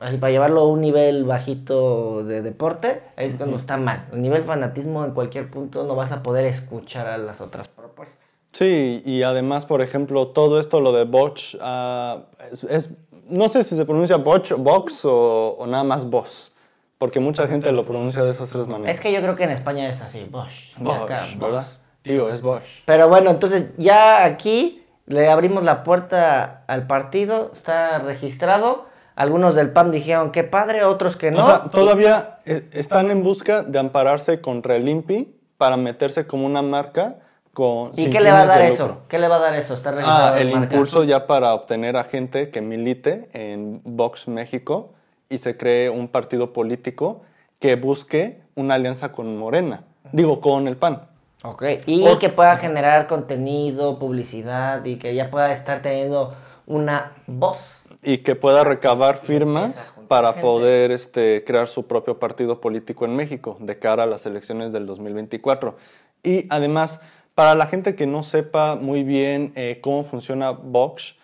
así 0.00 0.16
para 0.16 0.30
llevarlo 0.30 0.60
a 0.60 0.68
un 0.68 0.80
nivel 0.80 1.24
bajito 1.24 2.24
de 2.24 2.42
deporte, 2.42 3.02
es 3.16 3.34
cuando 3.34 3.56
está 3.56 3.76
mal. 3.76 4.06
El 4.12 4.22
nivel 4.22 4.42
fanatismo 4.42 5.04
en 5.04 5.12
cualquier 5.12 5.50
punto 5.50 5.84
no 5.84 5.94
vas 5.94 6.12
a 6.12 6.22
poder 6.22 6.44
escuchar 6.44 7.06
a 7.06 7.18
las 7.18 7.40
otras 7.40 7.68
propuestas. 7.68 8.26
Sí, 8.52 9.02
y 9.04 9.22
además, 9.22 9.66
por 9.66 9.82
ejemplo, 9.82 10.28
todo 10.28 10.58
esto, 10.58 10.80
lo 10.80 10.92
de 10.92 11.04
Botch, 11.04 11.56
ah, 11.60 12.24
es, 12.68 12.90
no 13.28 13.48
sé 13.48 13.62
si 13.62 13.76
se 13.76 13.84
pronuncia 13.84 14.16
Botch, 14.16 14.52
Box 14.52 15.02
o, 15.04 15.64
nada 15.68 15.84
más 15.84 16.08
Boss, 16.08 16.52
Porque 16.98 17.20
mucha 17.20 17.46
gente 17.46 17.70
lo 17.72 17.84
pronuncia 17.86 18.22
de 18.24 18.30
esas 18.30 18.50
tres 18.50 18.66
maneras. 18.66 18.92
Es 18.94 19.00
que 19.00 19.12
yo 19.12 19.20
creo 19.22 19.36
que 19.36 19.44
en 19.44 19.50
España 19.50 19.88
es 19.88 20.00
así, 20.00 20.26
Bosch. 20.30 20.74
y 20.78 20.90
acá, 20.90 21.20
Bosch, 21.20 21.38
¿verdad? 21.38 21.64
Tío, 22.02 22.28
es 22.28 22.42
Bosch. 22.42 22.62
Pero 22.84 23.08
bueno, 23.08 23.30
entonces 23.30 23.66
ya 23.76 24.24
aquí 24.24 24.84
le 25.06 25.28
abrimos 25.28 25.62
la 25.64 25.84
puerta 25.84 26.64
al 26.66 26.86
partido, 26.86 27.50
está 27.54 27.98
registrado. 28.00 28.86
Algunos 29.14 29.54
del 29.54 29.70
PAN 29.70 29.90
dijeron 29.90 30.30
qué 30.32 30.44
padre, 30.44 30.84
otros 30.84 31.16
que 31.16 31.30
no. 31.30 31.42
O 31.42 31.46
sea, 31.46 31.64
todavía 31.64 32.38
eh, 32.46 32.68
están 32.72 33.10
en 33.10 33.22
busca 33.22 33.62
de 33.62 33.78
ampararse 33.78 34.40
contra 34.40 34.76
el 34.76 34.88
INPI 34.88 35.34
para 35.56 35.76
meterse 35.76 36.26
como 36.26 36.46
una 36.46 36.62
marca 36.62 37.16
con... 37.52 37.90
¿Y 37.96 38.10
qué 38.10 38.20
le 38.20 38.30
va 38.30 38.42
a 38.42 38.46
dar 38.46 38.62
eso? 38.62 39.02
¿Qué 39.08 39.18
le 39.18 39.26
va 39.26 39.36
a 39.36 39.40
dar 39.40 39.54
eso? 39.54 39.74
Está 39.74 39.90
registrado 39.90 40.34
Ah, 40.34 40.40
el 40.40 40.52
marca. 40.52 40.72
impulso 40.74 41.02
ya 41.02 41.26
para 41.26 41.52
obtener 41.54 41.96
a 41.96 42.04
gente 42.04 42.50
que 42.50 42.60
milite 42.60 43.28
en 43.32 43.80
Vox 43.84 44.28
México 44.28 44.94
y 45.28 45.38
se 45.38 45.56
cree 45.56 45.90
un 45.90 46.08
partido 46.08 46.52
político 46.52 47.22
que 47.58 47.76
busque 47.76 48.40
una 48.54 48.74
alianza 48.74 49.12
con 49.12 49.36
Morena. 49.36 49.84
Digo, 50.12 50.40
con 50.40 50.68
el 50.68 50.76
PAN. 50.76 51.02
Ok, 51.44 51.64
y 51.86 52.06
O- 52.06 52.18
que 52.18 52.30
pueda 52.30 52.56
generar 52.56 53.06
contenido, 53.06 53.98
publicidad 53.98 54.84
y 54.84 54.96
que 54.96 55.14
ya 55.14 55.30
pueda 55.30 55.52
estar 55.52 55.82
teniendo 55.82 56.34
una 56.66 57.12
voz. 57.26 57.88
Y 58.02 58.18
que 58.18 58.34
pueda 58.36 58.64
recabar 58.64 59.18
firmas 59.18 59.94
para 60.08 60.40
poder 60.40 60.92
este, 60.92 61.44
crear 61.44 61.66
su 61.66 61.86
propio 61.86 62.18
partido 62.18 62.60
político 62.60 63.04
en 63.04 63.16
México 63.16 63.56
de 63.60 63.78
cara 63.78 64.04
a 64.04 64.06
las 64.06 64.24
elecciones 64.26 64.72
del 64.72 64.86
2024. 64.86 65.76
Y 66.22 66.46
además, 66.48 67.00
para 67.34 67.54
la 67.54 67.66
gente 67.66 67.94
que 67.94 68.06
no 68.06 68.22
sepa 68.22 68.76
muy 68.76 69.02
bien 69.02 69.52
eh, 69.56 69.78
cómo 69.82 70.02
funciona 70.04 70.50
Vox, 70.50 71.16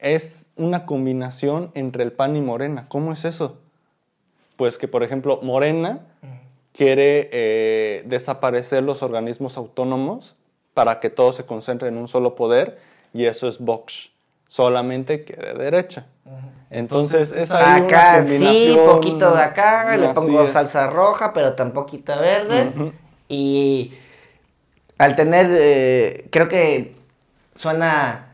es 0.00 0.50
una 0.56 0.86
combinación 0.86 1.70
entre 1.74 2.02
el 2.02 2.12
PAN 2.12 2.36
y 2.36 2.40
Morena. 2.40 2.86
¿Cómo 2.88 3.12
es 3.12 3.24
eso? 3.24 3.58
Pues 4.56 4.78
que, 4.78 4.88
por 4.88 5.02
ejemplo, 5.02 5.40
Morena 5.42 6.00
quiere 6.72 7.28
eh, 7.32 8.02
desaparecer 8.06 8.82
los 8.82 9.02
organismos 9.02 9.56
autónomos 9.56 10.36
para 10.74 11.00
que 11.00 11.10
todo 11.10 11.32
se 11.32 11.44
concentre 11.44 11.88
en 11.88 11.96
un 11.96 12.08
solo 12.08 12.34
poder 12.34 12.78
y 13.12 13.24
eso 13.24 13.48
es 13.48 13.58
Vox, 13.58 14.10
solamente 14.48 15.24
que 15.24 15.34
de 15.34 15.54
derecha. 15.54 16.06
Entonces 16.70 17.32
es 17.32 17.50
ahí 17.50 17.82
acá 17.82 18.18
una 18.20 18.28
sí, 18.28 18.36
combinación. 18.38 18.86
poquito 18.86 19.34
de 19.34 19.42
acá, 19.42 19.96
le 19.96 20.08
pongo 20.10 20.44
es. 20.44 20.52
salsa 20.52 20.86
roja, 20.86 21.32
pero 21.32 21.54
tan 21.54 21.72
poquita 21.72 22.20
verde. 22.20 22.92
Y 23.28 23.94
al 24.98 25.16
tener, 25.16 25.48
eh, 25.50 26.28
creo 26.30 26.48
que 26.48 26.94
suena, 27.54 28.29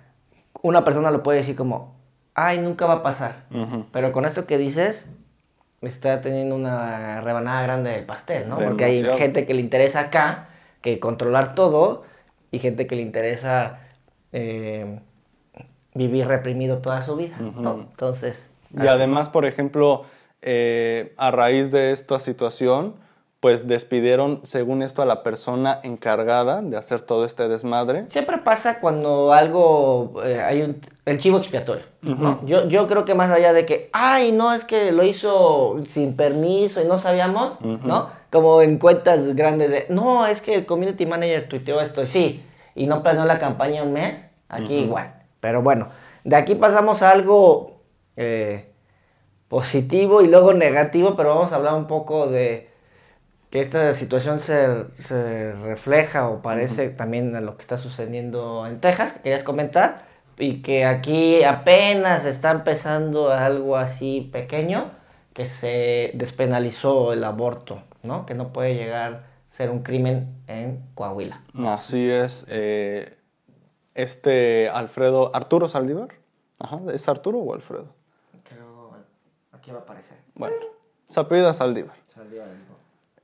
una 0.67 0.85
persona 0.85 1.11
lo 1.11 1.23
puede 1.23 1.39
decir 1.39 1.55
como, 1.55 1.95
ay, 2.35 2.59
nunca 2.59 2.87
va 2.87 2.95
a 2.95 3.03
pasar. 3.03 3.45
Pero 3.93 4.13
con 4.13 4.25
esto 4.25 4.47
que 4.47 4.59
dices, 4.59 5.07
está 5.81 6.21
teniendo 6.21 6.57
una 6.57 7.21
rebanada 7.21 7.63
grande 7.63 7.91
del 7.91 8.05
pastel, 8.05 8.49
¿no? 8.49 8.59
Porque 8.59 8.85
hay 8.85 9.05
gente 9.17 9.47
que 9.47 9.55
le 9.55 9.61
interesa 9.61 10.01
acá, 10.01 10.49
que 10.81 10.99
controlar 10.99 11.55
todo, 11.55 12.05
y 12.51 12.59
gente 12.59 12.87
que 12.87 12.97
le 12.97 13.03
interesa 13.03 13.81
eh, 14.33 15.01
vivir 15.95 16.27
reprimido 16.27 16.79
toda 16.79 17.03
su 17.03 17.17
vida. 17.17 17.37
Entonces... 17.39 18.51
Y 18.75 18.81
así. 18.81 18.89
además, 18.89 19.29
por 19.29 19.45
ejemplo, 19.45 20.05
eh, 20.43 21.15
a 21.17 21.31
raíz 21.31 21.71
de 21.71 21.93
esta 21.93 22.19
situación, 22.19 22.97
pues 23.47 23.69
despidieron, 23.69 24.41
según 24.43 24.83
esto, 24.83 25.03
a 25.03 25.07
la 25.07 25.23
persona 25.23 25.79
encargada 25.85 26.63
de 26.63 26.77
hacer 26.77 27.01
todo 27.01 27.25
este 27.25 27.47
desmadre. 27.47 28.07
Siempre 28.09 28.39
pasa 28.39 28.81
cuando 28.81 29.33
algo, 29.33 30.15
eh, 30.25 30.41
hay 30.41 30.63
un, 30.63 30.81
el 31.05 31.17
chivo 31.19 31.39
expiatorio, 31.39 31.85
¿no? 32.03 32.45
yo, 32.45 32.67
yo 32.67 32.89
creo 32.89 33.05
que 33.05 33.15
más 33.15 33.31
allá 33.31 33.53
de 33.53 33.65
que, 33.65 33.89
ay, 33.93 34.33
no, 34.33 34.53
es 34.53 34.65
que 34.65 34.91
lo 34.91 35.05
hizo 35.05 35.77
sin 35.87 36.17
permiso 36.17 36.83
y 36.83 36.87
no 36.87 36.99
sabíamos, 36.99 37.61
¿no? 37.61 38.11
Como 38.33 38.63
en 38.63 38.79
cuentas 38.79 39.37
grandes 39.37 39.71
de, 39.71 39.87
no, 39.91 40.27
es 40.27 40.41
que 40.41 40.57
el 40.57 40.67
community 40.67 41.07
manager 41.07 41.49
tuiteó 41.49 41.81
esto, 41.81 42.05
sí, 42.05 42.45
y 42.75 42.89
no 42.89 43.01
planeó 43.05 43.27
la 43.27 43.39
campaña 43.39 43.85
un 43.85 43.93
mes, 43.93 44.29
aquí 44.49 44.75
igual. 44.75 45.23
Pero 45.39 45.63
bueno, 45.63 45.91
de 46.25 46.35
aquí 46.35 46.57
pasamos 46.57 47.01
a 47.03 47.13
algo 47.13 47.77
eh, 48.17 48.73
positivo 49.47 50.21
y 50.21 50.27
luego 50.27 50.53
negativo, 50.53 51.15
pero 51.15 51.29
vamos 51.29 51.53
a 51.53 51.55
hablar 51.55 51.75
un 51.75 51.87
poco 51.87 52.27
de 52.27 52.75
que 53.57 53.63
esta 53.63 53.95
situación 53.95 54.39
se, 54.39 54.85
se 54.97 55.53
refleja 55.53 56.29
o 56.29 56.43
parece 56.43 56.91
también 56.91 57.35
a 57.37 57.41
lo 57.41 57.57
que 57.57 57.63
está 57.63 57.79
sucediendo 57.79 58.67
en 58.67 58.81
Texas, 58.81 59.13
que 59.13 59.23
querías 59.23 59.45
comentar, 59.45 60.05
y 60.37 60.61
que 60.61 60.85
aquí 60.85 61.43
apenas 61.43 62.27
está 62.27 62.51
empezando 62.51 63.31
algo 63.31 63.79
así 63.79 64.29
pequeño, 64.31 64.91
que 65.33 65.47
se 65.47 66.11
despenalizó 66.13 67.15
el 67.15 67.25
aborto, 67.25 67.83
¿no? 68.03 68.27
Que 68.27 68.35
no 68.35 68.53
puede 68.53 68.75
llegar 68.75 69.13
a 69.15 69.23
ser 69.49 69.71
un 69.71 69.83
crimen 69.83 70.37
en 70.49 70.85
Coahuila. 70.95 71.41
Así 71.55 72.11
es. 72.11 72.45
eh, 72.51 73.17
este 73.95 74.69
Alfredo, 74.69 75.35
Arturo 75.35 75.67
Saldívar. 75.67 76.09
Ajá, 76.59 76.79
¿es 76.93 77.09
Arturo 77.09 77.39
o 77.39 77.55
Alfredo? 77.55 77.87
Creo, 78.45 78.93
aquí 79.53 79.71
va 79.71 79.79
a 79.79 79.81
aparecer. 79.81 80.19
Bueno, 80.35 80.57
se 81.09 81.21
apellida 81.21 81.55
Saldívar. 81.55 81.97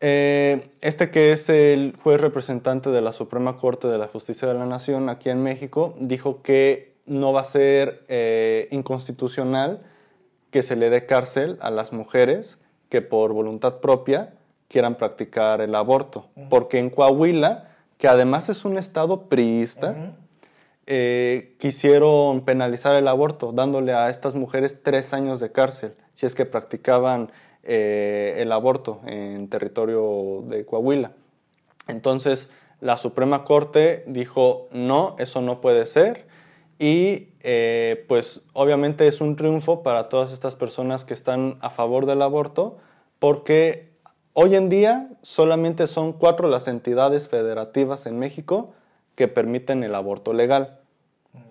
Eh, 0.04 0.72
este 0.80 1.12
que 1.12 1.30
es 1.30 1.48
el 1.48 1.96
juez 2.02 2.20
representante 2.20 2.90
de 2.90 3.00
la 3.00 3.12
Suprema 3.12 3.56
Corte 3.56 3.86
de 3.86 3.98
la 3.98 4.08
Justicia 4.08 4.48
de 4.48 4.54
la 4.54 4.66
Nación 4.66 5.08
aquí 5.08 5.30
en 5.30 5.44
México, 5.44 5.94
dijo 6.00 6.42
que 6.42 6.96
no 7.06 7.32
va 7.32 7.42
a 7.42 7.44
ser 7.44 8.04
eh, 8.08 8.66
inconstitucional 8.72 9.84
que 10.50 10.62
se 10.62 10.74
le 10.74 10.90
dé 10.90 11.06
cárcel 11.06 11.56
a 11.60 11.70
las 11.70 11.92
mujeres 11.92 12.58
que 12.88 13.00
por 13.00 13.32
voluntad 13.32 13.78
propia 13.78 14.34
quieran 14.66 14.96
practicar 14.96 15.60
el 15.60 15.72
aborto. 15.76 16.26
Porque 16.50 16.80
en 16.80 16.90
Coahuila, 16.90 17.68
que 17.96 18.08
además 18.08 18.48
es 18.48 18.64
un 18.64 18.78
estado 18.78 19.28
priista, 19.28 20.16
eh, 20.86 21.54
quisieron 21.60 22.44
penalizar 22.44 22.96
el 22.96 23.06
aborto, 23.06 23.52
dándole 23.52 23.92
a 23.92 24.10
estas 24.10 24.34
mujeres 24.34 24.82
tres 24.82 25.12
años 25.12 25.38
de 25.38 25.52
cárcel 25.52 25.94
si 26.12 26.26
es 26.26 26.34
que 26.34 26.44
practicaban 26.44 27.30
eh, 27.64 28.34
el 28.38 28.50
aborto 28.52 29.00
en 29.06 29.48
territorio 29.48 30.42
de 30.46 30.64
Coahuila. 30.66 31.12
Entonces, 31.86 32.50
la 32.80 32.96
Suprema 32.96 33.44
Corte 33.44 34.02
dijo, 34.06 34.68
no, 34.72 35.14
eso 35.18 35.40
no 35.40 35.60
puede 35.60 35.86
ser. 35.86 36.26
Y 36.78 37.28
eh, 37.40 38.04
pues 38.08 38.42
obviamente 38.52 39.06
es 39.06 39.20
un 39.20 39.36
triunfo 39.36 39.84
para 39.84 40.08
todas 40.08 40.32
estas 40.32 40.56
personas 40.56 41.04
que 41.04 41.14
están 41.14 41.56
a 41.60 41.70
favor 41.70 42.06
del 42.06 42.22
aborto, 42.22 42.78
porque 43.20 43.92
hoy 44.32 44.56
en 44.56 44.68
día 44.68 45.10
solamente 45.22 45.86
son 45.86 46.12
cuatro 46.12 46.48
las 46.48 46.66
entidades 46.66 47.28
federativas 47.28 48.06
en 48.06 48.18
México 48.18 48.72
que 49.14 49.28
permiten 49.28 49.84
el 49.84 49.94
aborto 49.94 50.32
legal, 50.32 50.80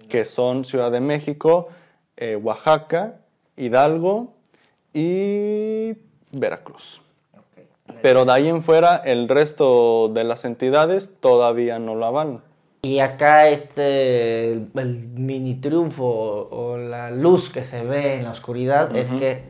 que 0.09 0.25
son 0.25 0.65
Ciudad 0.65 0.91
de 0.91 0.99
México, 0.99 1.69
eh, 2.17 2.35
Oaxaca, 2.35 3.21
Hidalgo 3.55 4.33
y 4.93 5.93
Veracruz. 6.31 7.01
Pero 8.01 8.25
de 8.25 8.31
ahí 8.31 8.47
en 8.47 8.61
fuera, 8.61 8.95
el 8.97 9.27
resto 9.27 10.09
de 10.09 10.23
las 10.23 10.45
entidades 10.45 11.13
todavía 11.19 11.77
no 11.79 11.95
lo 11.95 12.05
avalan. 12.05 12.41
Y 12.83 12.99
acá 12.99 13.47
este, 13.49 14.53
el, 14.53 14.67
el 14.75 15.07
mini 15.09 15.55
triunfo 15.55 16.05
o, 16.05 16.71
o 16.73 16.77
la 16.77 17.11
luz 17.11 17.49
que 17.51 17.63
se 17.63 17.83
ve 17.83 18.15
en 18.15 18.23
la 18.23 18.31
oscuridad 18.31 18.95
es 18.95 19.11
que 19.11 19.43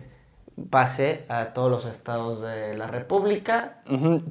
pase 0.70 1.24
a 1.30 1.54
todos 1.54 1.72
los 1.72 1.86
estados 1.86 2.42
de 2.42 2.78
la 2.78 2.88
República, 2.88 3.78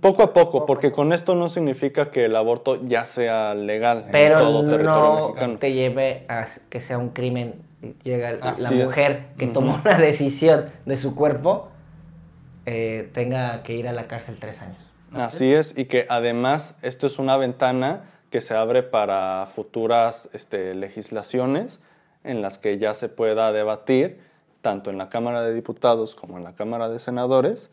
Poco 0.00 0.22
a 0.22 0.32
poco, 0.32 0.66
porque 0.66 0.92
con 0.92 1.12
esto 1.12 1.34
no 1.34 1.48
significa 1.48 2.10
que 2.10 2.26
el 2.26 2.36
aborto 2.36 2.86
ya 2.86 3.04
sea 3.04 3.54
legal 3.54 4.06
en 4.12 4.32
todo 4.32 4.60
territorio 4.68 4.90
no 4.90 5.28
mexicano. 5.28 5.58
te 5.58 5.72
lleve 5.72 6.24
a 6.28 6.46
que 6.68 6.80
sea 6.80 6.98
un 6.98 7.10
crimen. 7.10 7.54
Llega 8.02 8.32
la 8.32 8.50
Así 8.50 8.64
es. 8.78 8.84
mujer 8.84 9.28
que 9.38 9.46
tomó 9.46 9.80
una 9.84 9.98
decisión 9.98 10.70
de 10.86 10.96
su 10.96 11.14
cuerpo, 11.14 11.70
eh, 12.66 13.08
tenga 13.12 13.62
que 13.62 13.74
ir 13.74 13.88
a 13.88 13.92
la 13.92 14.06
cárcel 14.06 14.36
tres 14.38 14.62
años. 14.62 14.78
Así 15.12 15.52
es, 15.52 15.76
y 15.76 15.86
que 15.86 16.06
además 16.08 16.76
esto 16.82 17.06
es 17.06 17.18
una 17.18 17.36
ventana 17.36 18.02
que 18.30 18.40
se 18.40 18.54
abre 18.54 18.82
para 18.82 19.46
futuras 19.52 20.28
este, 20.32 20.74
legislaciones 20.74 21.80
en 22.22 22.42
las 22.42 22.58
que 22.58 22.78
ya 22.78 22.94
se 22.94 23.08
pueda 23.08 23.52
debatir, 23.52 24.20
tanto 24.60 24.90
en 24.90 24.98
la 24.98 25.08
Cámara 25.08 25.42
de 25.42 25.54
Diputados 25.54 26.14
como 26.14 26.38
en 26.38 26.44
la 26.44 26.54
Cámara 26.54 26.88
de 26.88 26.98
Senadores, 26.98 27.70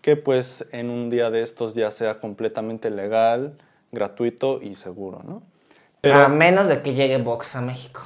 que 0.00 0.16
pues 0.16 0.66
en 0.72 0.90
un 0.90 1.10
día 1.10 1.30
de 1.30 1.42
estos 1.42 1.74
ya 1.74 1.90
sea 1.90 2.18
completamente 2.18 2.90
legal, 2.90 3.58
gratuito 3.92 4.60
y 4.60 4.74
seguro, 4.74 5.22
¿no? 5.24 5.42
a 6.02 6.28
menos 6.28 6.66
de 6.66 6.80
que 6.80 6.94
llegue 6.94 7.18
Vox 7.18 7.56
a 7.56 7.60
México, 7.60 8.00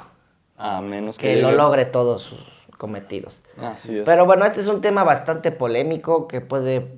a 0.64 0.80
menos 0.80 1.18
que, 1.18 1.34
que 1.34 1.42
lo 1.42 1.52
logre 1.52 1.84
todos 1.84 2.22
sus 2.22 2.40
cometidos. 2.78 3.42
Así 3.60 3.98
es. 3.98 4.04
Pero 4.06 4.24
bueno, 4.24 4.46
este 4.46 4.62
es 4.62 4.66
un 4.66 4.80
tema 4.80 5.04
bastante 5.04 5.52
polémico 5.52 6.26
que 6.26 6.40
puede 6.40 6.96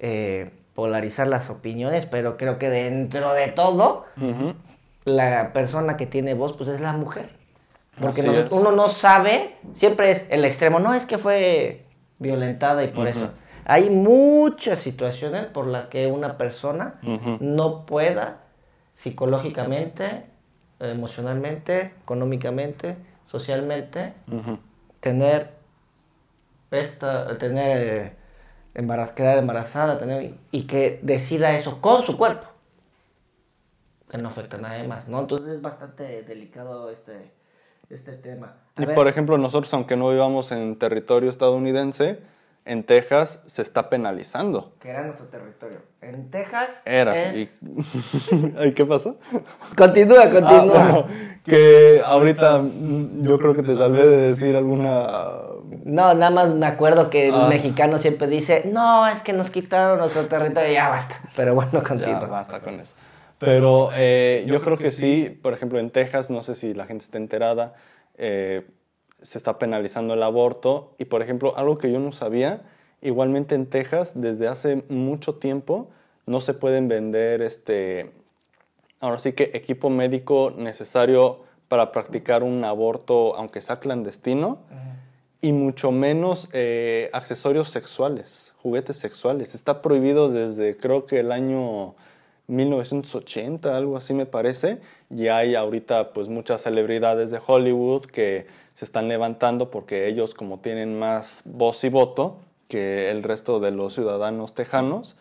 eh, 0.00 0.50
polarizar 0.74 1.26
las 1.26 1.48
opiniones, 1.48 2.04
pero 2.04 2.36
creo 2.36 2.58
que 2.58 2.68
dentro 2.68 3.32
de 3.32 3.48
todo, 3.48 4.04
la 5.06 5.54
persona 5.54 5.96
que 5.96 6.04
tiene 6.04 6.34
voz, 6.34 6.52
pues 6.52 6.68
es 6.68 6.82
la 6.82 6.92
mujer. 6.92 7.30
Porque 7.98 8.48
uno 8.50 8.72
no 8.72 8.90
sabe, 8.90 9.54
siempre 9.74 10.10
es 10.10 10.26
el 10.28 10.44
extremo, 10.44 10.78
no 10.78 10.92
es 10.92 11.06
que 11.06 11.16
fue 11.16 11.86
violentada 12.18 12.84
y 12.84 12.88
por 12.88 13.08
eso. 13.08 13.30
Hay 13.64 13.88
muchas 13.88 14.78
situaciones 14.78 15.46
por 15.46 15.66
las 15.66 15.86
que 15.86 16.06
una 16.06 16.36
persona 16.36 17.00
no 17.40 17.86
pueda 17.86 18.42
psicológicamente, 18.92 20.26
emocionalmente, 20.80 21.92
económicamente, 22.02 22.96
socialmente, 23.24 24.14
tener 25.00 25.54
esta, 26.70 27.36
tener 27.38 27.78
eh, 27.78 28.12
embaraz- 28.74 29.14
quedar 29.14 29.38
embarazada, 29.38 29.98
tener 29.98 30.34
y 30.50 30.66
que 30.66 31.00
decida 31.02 31.56
eso 31.56 31.80
con 31.80 32.02
su 32.02 32.16
cuerpo, 32.16 32.46
que 34.08 34.18
no 34.18 34.28
afecta 34.28 34.56
a 34.56 34.60
nadie 34.60 34.84
más, 34.84 35.08
¿no? 35.08 35.20
Entonces 35.20 35.48
es 35.48 35.62
bastante 35.62 36.22
delicado 36.22 36.90
este, 36.90 37.32
este 37.90 38.12
tema. 38.12 38.54
A 38.76 38.82
Y 38.82 38.86
ver, 38.86 38.94
por 38.94 39.08
ejemplo, 39.08 39.38
nosotros, 39.38 39.72
aunque 39.74 39.96
no 39.96 40.10
vivamos 40.10 40.52
en 40.52 40.78
territorio 40.78 41.30
estadounidense, 41.30 42.20
en 42.66 42.82
Texas 42.84 43.40
se 43.46 43.62
está 43.62 43.88
penalizando. 43.88 44.74
que 44.80 44.90
era 44.90 45.02
nuestro 45.04 45.26
territorio. 45.26 45.78
En 46.02 46.30
Texas 46.30 46.82
Era. 46.84 47.28
es... 47.30 47.58
y- 47.62 48.72
¿Qué 48.72 48.84
pasó? 48.84 49.16
Continúa, 49.76 50.24
Ah, 50.24 50.30
continúa. 50.30 50.62
bueno, 50.84 51.06
que 51.44 52.02
ahorita 52.04 52.62
yo 53.22 53.38
creo 53.38 53.54
que 53.54 53.62
te 53.62 53.76
salvé 53.76 54.06
de 54.06 54.16
decir 54.28 54.54
alguna... 54.56 55.06
No, 55.84 56.14
nada 56.14 56.30
más 56.30 56.54
me 56.54 56.66
acuerdo 56.66 57.08
que 57.10 57.30
Ah. 57.32 57.42
el 57.44 57.48
mexicano 57.48 57.98
siempre 57.98 58.26
dice, 58.26 58.64
no, 58.72 59.06
es 59.08 59.22
que 59.22 59.32
nos 59.32 59.50
quitaron 59.50 59.98
nuestro 59.98 60.26
territorio, 60.26 60.72
ya 60.72 60.88
basta. 60.88 61.20
Pero 61.34 61.54
bueno, 61.54 61.70
Ya, 61.72 61.82
continúa. 61.82 62.26
basta 62.26 62.60
con 62.60 62.78
eso. 62.80 62.94
Pero 63.38 63.90
eh, 63.94 64.44
yo 64.46 64.60
creo 64.60 64.76
que 64.78 64.90
sí, 64.90 65.28
por 65.42 65.52
ejemplo, 65.52 65.78
en 65.78 65.90
Texas, 65.90 66.30
no 66.30 66.42
sé 66.42 66.54
si 66.54 66.72
la 66.74 66.86
gente 66.86 67.04
está 67.04 67.18
enterada, 67.18 67.74
eh, 68.16 68.66
se 69.20 69.38
está 69.38 69.58
penalizando 69.58 70.14
el 70.14 70.22
aborto. 70.22 70.94
Y, 70.98 71.06
por 71.06 71.22
ejemplo, 71.22 71.56
algo 71.56 71.78
que 71.78 71.90
yo 71.90 72.00
no 72.00 72.12
sabía, 72.12 72.62
igualmente 73.00 73.54
en 73.54 73.66
Texas, 73.66 74.12
desde 74.14 74.48
hace 74.48 74.84
mucho 74.88 75.36
tiempo, 75.36 75.88
no 76.26 76.40
se 76.40 76.54
pueden 76.54 76.88
vender, 76.88 77.42
este, 77.42 78.12
ahora 79.00 79.18
sí 79.18 79.32
que 79.32 79.50
equipo 79.54 79.90
médico 79.90 80.52
necesario 80.56 81.44
para 81.68 81.92
practicar 81.92 82.42
un 82.42 82.64
aborto, 82.64 83.34
aunque 83.36 83.60
sea 83.60 83.78
clandestino, 83.78 84.58
y 85.40 85.52
mucho 85.52 85.92
menos 85.92 86.48
eh, 86.52 87.10
accesorios 87.12 87.68
sexuales, 87.68 88.54
juguetes 88.58 88.96
sexuales. 88.96 89.54
Está 89.54 89.82
prohibido 89.82 90.28
desde 90.28 90.76
creo 90.76 91.06
que 91.06 91.20
el 91.20 91.30
año 91.30 91.94
1980, 92.48 93.76
algo 93.76 93.96
así 93.96 94.14
me 94.14 94.26
parece. 94.26 94.78
Y 95.10 95.28
hay 95.28 95.54
ahorita 95.54 96.12
pues 96.12 96.28
muchas 96.28 96.62
celebridades 96.62 97.30
de 97.30 97.40
Hollywood 97.44 98.06
que 98.06 98.46
se 98.74 98.84
están 98.84 99.08
levantando 99.08 99.70
porque 99.70 100.08
ellos 100.08 100.34
como 100.34 100.58
tienen 100.58 100.98
más 100.98 101.42
voz 101.44 101.82
y 101.84 101.88
voto 101.88 102.38
que 102.68 103.10
el 103.10 103.22
resto 103.22 103.60
de 103.60 103.70
los 103.70 103.94
ciudadanos 103.94 104.54
tejanos, 104.54 105.16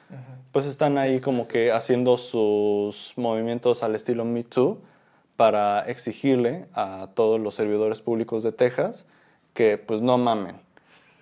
pues 0.52 0.66
están 0.66 0.98
ahí 0.98 1.20
como 1.20 1.48
que 1.48 1.72
haciendo 1.72 2.18
sus 2.18 3.14
movimientos 3.18 3.84
al 3.84 3.94
estilo 3.96 4.26
Me 4.26 4.44
Too 4.44 4.80
para 5.36 5.82
exigirle 5.82 6.66
a 6.74 7.10
todos 7.14 7.40
los 7.40 7.54
servidores 7.54 8.02
públicos 8.02 8.42
de 8.42 8.52
Texas 8.52 9.06
que 9.54 9.78
pues 9.78 10.02
no 10.02 10.18
mamen, 10.18 10.58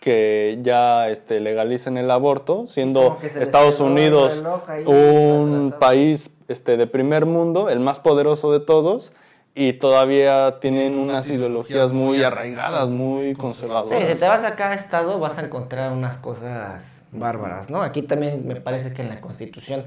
que 0.04 0.60
ya 0.62 1.08
este, 1.08 1.40
legalicen 1.40 1.98
el 1.98 2.12
aborto, 2.12 2.68
siendo 2.68 3.20
Estados 3.24 3.80
Unidos 3.80 4.44
un 4.86 5.74
país 5.80 6.30
este, 6.50 6.76
de 6.76 6.88
primer 6.88 7.26
mundo, 7.26 7.70
el 7.70 7.80
más 7.80 8.02
poderoso 8.02 8.52
de 8.52 8.60
todos, 8.60 9.14
y 9.56 9.72
todavía 9.74 10.60
tienen 10.60 10.98
unas 11.00 11.30
ideologías 11.30 11.94
muy 11.94 12.22
arraigadas, 12.22 12.90
muy 12.90 13.34
Sí, 13.34 13.40
conservadoras. 13.40 14.10
si 14.10 14.16
te 14.20 14.28
vas 14.28 14.44
a 14.44 14.58
cada 14.58 14.74
estado 14.74 15.20
vas 15.20 15.38
a 15.38 15.46
encontrar 15.46 15.94
unas 15.94 16.18
cosas 16.18 17.02
bárbaras, 17.14 17.70
¿no? 17.70 17.82
Aquí 17.82 18.02
también 18.02 18.46
me 18.46 18.58
parece 18.60 18.94
que 18.94 19.04
en 19.04 19.10
la 19.10 19.22
Constitución 19.22 19.86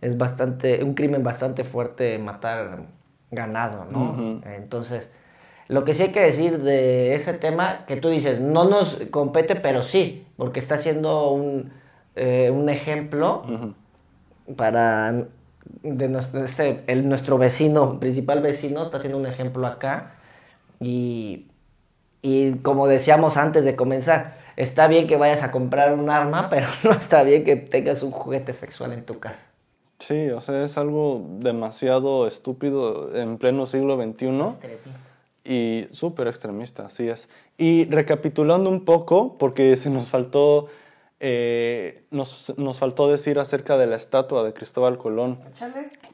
es 0.00 0.16
bastante, 0.16 0.84
un 0.84 0.94
crimen 0.94 1.24
bastante 1.24 1.64
fuerte 1.64 2.16
matar 2.18 2.84
ganado, 3.32 3.84
¿no? 3.90 4.40
Entonces, 4.44 5.10
lo 5.68 5.84
que 5.84 5.94
sí 5.94 6.04
hay 6.04 6.12
que 6.12 6.20
decir 6.20 6.58
de 6.62 7.14
ese 7.14 7.32
tema, 7.32 7.84
que 7.86 7.96
tú 7.96 8.08
dices, 8.08 8.40
no 8.40 8.64
nos 8.64 9.00
compete, 9.10 9.56
pero 9.56 9.82
sí, 9.82 10.26
porque 10.36 10.60
está 10.60 10.78
siendo 10.78 11.30
un, 11.30 11.72
eh, 12.14 12.50
un 12.50 12.68
ejemplo 12.68 13.74
para 14.56 15.26
de 15.82 16.08
nuestro, 16.08 16.44
este, 16.44 16.84
el, 16.86 17.08
nuestro 17.08 17.38
vecino, 17.38 17.98
principal 17.98 18.40
vecino, 18.42 18.82
está 18.82 18.98
haciendo 18.98 19.18
un 19.18 19.26
ejemplo 19.26 19.66
acá. 19.66 20.14
Y, 20.80 21.46
y 22.22 22.54
como 22.58 22.86
decíamos 22.86 23.36
antes 23.36 23.64
de 23.64 23.76
comenzar, 23.76 24.36
está 24.56 24.86
bien 24.88 25.06
que 25.06 25.16
vayas 25.16 25.42
a 25.42 25.50
comprar 25.50 25.94
un 25.94 26.10
arma, 26.10 26.48
pero 26.50 26.68
no 26.84 26.92
está 26.92 27.22
bien 27.22 27.44
que 27.44 27.56
tengas 27.56 28.02
un 28.02 28.10
juguete 28.10 28.52
sexual 28.52 28.92
en 28.92 29.04
tu 29.04 29.18
casa. 29.18 29.50
Sí, 29.98 30.28
o 30.30 30.40
sea, 30.40 30.62
es 30.62 30.76
algo 30.76 31.24
demasiado 31.40 32.26
estúpido 32.26 33.16
en 33.16 33.38
pleno 33.38 33.64
siglo 33.66 33.96
XXI. 33.96 34.28
Y 35.48 35.86
súper 35.92 36.26
extremista, 36.26 36.86
así 36.86 37.08
es. 37.08 37.28
Y 37.56 37.84
recapitulando 37.88 38.68
un 38.68 38.84
poco, 38.84 39.36
porque 39.38 39.76
se 39.76 39.90
nos 39.90 40.08
faltó, 40.08 40.66
eh, 41.20 42.02
nos, 42.10 42.52
nos 42.56 42.78
faltó 42.78 43.08
decir 43.08 43.38
acerca 43.38 43.78
de 43.78 43.86
la 43.86 43.96
estatua 43.96 44.42
de 44.42 44.52
Cristóbal 44.52 44.98
Colón. 44.98 45.38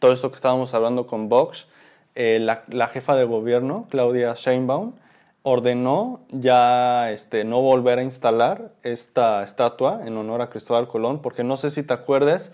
Todo 0.01 0.13
esto 0.13 0.31
que 0.31 0.37
estábamos 0.37 0.75
hablando 0.75 1.07
con 1.07 1.29
Vox, 1.29 1.67
eh, 2.15 2.39
la, 2.41 2.65
la 2.69 2.89
jefa 2.89 3.17
de 3.17 3.25
gobierno, 3.25 3.87
Claudia 3.91 4.35
Sheinbaum, 4.37 4.93
ordenó 5.45 6.21
ya 6.31 7.11
este, 7.11 7.45
no 7.45 7.63
volver 7.63 7.99
a 7.99 8.03
instalar 8.03 8.73
esta 8.83 9.43
estatua 9.43 10.03
en 10.07 10.17
honor 10.17 10.43
a 10.43 10.51
Cristóbal 10.51 10.87
Colón, 10.89 11.21
porque 11.23 11.43
no 11.43 11.57
sé 11.57 11.71
si 11.71 11.83
te 11.83 11.95
acuerdas, 11.95 12.53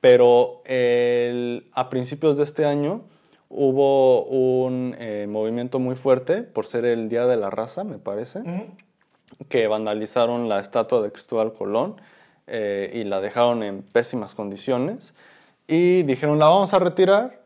pero 0.00 0.60
el- 0.66 1.68
a 1.72 1.88
principios 1.88 2.36
de 2.36 2.42
este 2.44 2.64
año 2.66 3.02
hubo 3.48 4.24
un 4.24 4.94
eh, 4.98 5.26
movimiento 5.28 5.78
muy 5.78 5.94
fuerte 5.94 6.42
por 6.42 6.66
ser 6.66 6.84
el 6.84 7.08
Día 7.08 7.26
de 7.26 7.36
la 7.36 7.50
Raza, 7.50 7.84
me 7.84 7.98
parece 7.98 8.42
que 9.48 9.66
vandalizaron 9.66 10.48
la 10.48 10.60
estatua 10.60 11.02
de 11.02 11.10
Cristóbal 11.10 11.52
Colón 11.52 12.00
eh, 12.46 12.90
y 12.94 13.04
la 13.04 13.20
dejaron 13.20 13.62
en 13.62 13.82
pésimas 13.82 14.34
condiciones 14.34 15.14
y 15.66 16.02
dijeron 16.04 16.38
la 16.38 16.46
vamos 16.46 16.72
a 16.74 16.78
retirar 16.78 17.40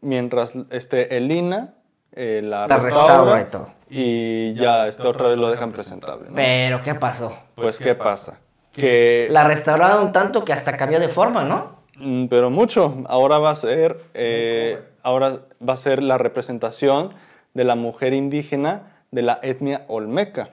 mientras 0.00 0.54
este, 0.70 1.16
el 1.16 1.30
INA 1.30 1.74
eh, 2.12 2.40
la, 2.42 2.66
La 2.66 2.78
restaura 2.78 3.06
restaura 3.06 3.40
y 3.40 3.44
todo. 3.44 3.68
y 3.90 4.54
ya 4.54 4.86
este, 4.88 5.06
otra 5.06 5.28
vez 5.28 5.36
lo 5.38 5.50
dejan 5.50 5.72
presentable. 5.72 6.30
¿no? 6.30 6.34
Pero, 6.34 6.80
¿qué 6.80 6.94
pasó? 6.94 7.36
Pues, 7.54 7.78
¿qué 7.78 7.94
pasa? 7.94 8.40
Que, 8.72 9.28
La 9.30 9.44
restauraron 9.44 10.12
tanto 10.12 10.44
que 10.44 10.52
hasta 10.52 10.76
cambió 10.76 11.00
de 11.00 11.08
forma, 11.08 11.44
¿no? 11.44 11.78
Mm, 11.96 12.26
pero 12.26 12.50
mucho. 12.50 13.04
Ahora 13.06 13.38
va 13.38 13.50
a 13.50 13.54
ser, 13.54 14.00
eh, 14.14 14.80
ahora 15.08 15.40
va 15.66 15.72
a 15.72 15.76
ser 15.76 16.02
la 16.02 16.18
representación 16.18 17.14
de 17.54 17.64
la 17.64 17.74
mujer 17.74 18.12
indígena 18.12 19.02
de 19.10 19.22
la 19.22 19.40
etnia 19.42 19.84
olmeca. 19.88 20.50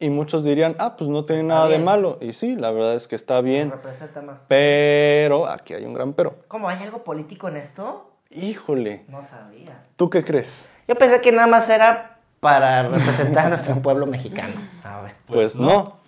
Y 0.00 0.10
muchos 0.10 0.44
dirían, 0.44 0.76
ah, 0.78 0.96
pues 0.96 1.08
no 1.08 1.24
tiene 1.24 1.42
Está 1.42 1.54
nada 1.54 1.68
de 1.68 1.78
malo. 1.78 2.18
Y 2.20 2.32
sí, 2.32 2.56
la 2.56 2.70
verdad 2.70 2.94
es 2.94 3.08
que 3.08 3.16
está 3.16 3.40
bien. 3.40 3.70
Representa 3.70 4.20
más. 4.22 4.40
Pero 4.48 5.46
aquí 5.46 5.74
hay 5.74 5.84
un 5.84 5.94
gran 5.94 6.12
pero. 6.12 6.36
¿Cómo? 6.48 6.68
¿Hay 6.68 6.82
algo 6.82 7.02
político 7.02 7.48
en 7.48 7.56
esto? 7.56 8.10
Híjole, 8.30 9.04
No 9.08 9.22
sabía. 9.22 9.84
¿tú 9.96 10.10
qué 10.10 10.22
crees? 10.22 10.68
Yo 10.86 10.94
pensé 10.96 11.20
que 11.20 11.32
nada 11.32 11.46
más 11.46 11.68
era 11.68 12.18
para 12.40 12.82
representar 12.82 13.46
a 13.46 13.48
nuestro 13.50 13.76
pueblo 13.76 14.06
mexicano. 14.06 14.54
A 14.84 15.02
ver. 15.02 15.12
Pues 15.26 15.56
no. 15.56 15.98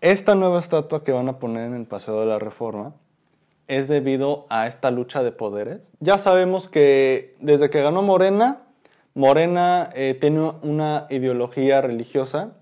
Esta 0.00 0.34
nueva 0.34 0.58
estatua 0.58 1.02
que 1.02 1.12
van 1.12 1.28
a 1.28 1.38
poner 1.38 1.66
en 1.66 1.74
el 1.74 1.86
Paseo 1.86 2.20
de 2.20 2.26
la 2.26 2.38
Reforma 2.38 2.92
es 3.66 3.88
debido 3.88 4.46
a 4.50 4.66
esta 4.66 4.90
lucha 4.90 5.22
de 5.22 5.32
poderes. 5.32 5.92
Ya 6.00 6.18
sabemos 6.18 6.68
que 6.68 7.34
desde 7.40 7.70
que 7.70 7.82
ganó 7.82 8.02
Morena, 8.02 8.62
Morena 9.14 9.90
eh, 9.94 10.16
tiene 10.20 10.52
una 10.62 11.06
ideología 11.08 11.80
religiosa. 11.80 12.52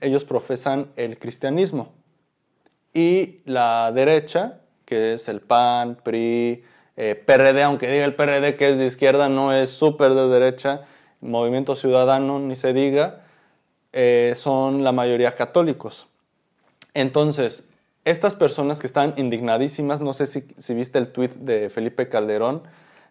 Ellos 0.00 0.24
profesan 0.24 0.88
el 0.96 1.18
cristianismo. 1.18 1.92
Y 2.94 3.40
la 3.44 3.92
derecha, 3.92 4.60
que 4.84 5.14
es 5.14 5.28
el 5.28 5.40
PAN, 5.40 5.98
PRI, 6.02 6.64
eh, 6.96 7.14
PRD, 7.14 7.62
aunque 7.62 7.90
diga 7.90 8.04
el 8.04 8.14
PRD 8.14 8.56
que 8.56 8.70
es 8.70 8.78
de 8.78 8.86
izquierda, 8.86 9.28
no 9.28 9.52
es 9.52 9.70
súper 9.70 10.14
de 10.14 10.28
derecha, 10.28 10.82
Movimiento 11.20 11.76
Ciudadano, 11.76 12.38
ni 12.38 12.56
se 12.56 12.72
diga, 12.72 13.24
eh, 13.92 14.32
son 14.36 14.84
la 14.84 14.92
mayoría 14.92 15.34
católicos. 15.34 16.06
Entonces, 16.94 17.68
estas 18.06 18.34
personas 18.36 18.78
que 18.80 18.86
están 18.86 19.12
indignadísimas, 19.16 20.00
no 20.00 20.12
sé 20.14 20.26
si, 20.26 20.44
si 20.56 20.72
viste 20.74 20.98
el 20.98 21.08
tuit 21.08 21.32
de 21.32 21.68
Felipe 21.68 22.08
Calderón, 22.08 22.62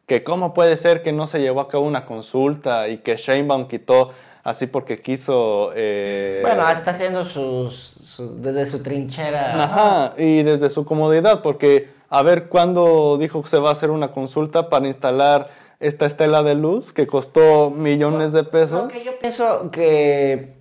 que 0.08 0.24
cómo 0.24 0.54
puede 0.54 0.78
ser 0.78 1.04
que 1.04 1.12
no 1.12 1.28
se 1.28 1.40
llevó 1.42 1.60
a 1.62 1.68
cabo 1.68 1.86
una 1.86 2.06
consulta 2.06 2.88
y 2.88 3.00
que 3.00 3.18
Sheinbaum 3.18 3.68
quitó 3.68 4.12
así 4.44 4.68
porque 4.68 5.02
quiso... 5.02 5.72
eh, 5.76 6.40
Bueno, 6.44 6.70
está 6.70 6.92
haciendo 6.92 7.26
sus, 7.26 7.76
sus- 7.76 8.42
desde 8.42 8.66
su 8.66 8.82
trinchera. 8.82 9.64
Ajá, 9.64 10.14
y 10.18 10.44
desde 10.44 10.70
su 10.70 10.86
comodidad, 10.86 11.42
porque 11.42 11.90
a 12.10 12.22
ver 12.22 12.48
cuándo 12.48 13.18
dijo 13.18 13.42
que 13.42 13.50
se 13.50 13.58
va 13.60 13.70
a 13.70 13.72
hacer 13.74 13.90
una 13.90 14.12
consulta 14.12 14.70
para 14.70 14.88
instalar 14.88 15.50
esta 15.82 16.06
estela 16.06 16.42
de 16.42 16.56
luz 16.56 16.94
que 16.94 17.06
costó 17.06 17.70
millones 17.70 18.32
de 18.32 18.44
pesos. 18.46 18.84
Lo 18.84 18.88
que 18.88 19.04
yo 19.04 19.20
pienso 19.20 19.72
que 19.72 20.54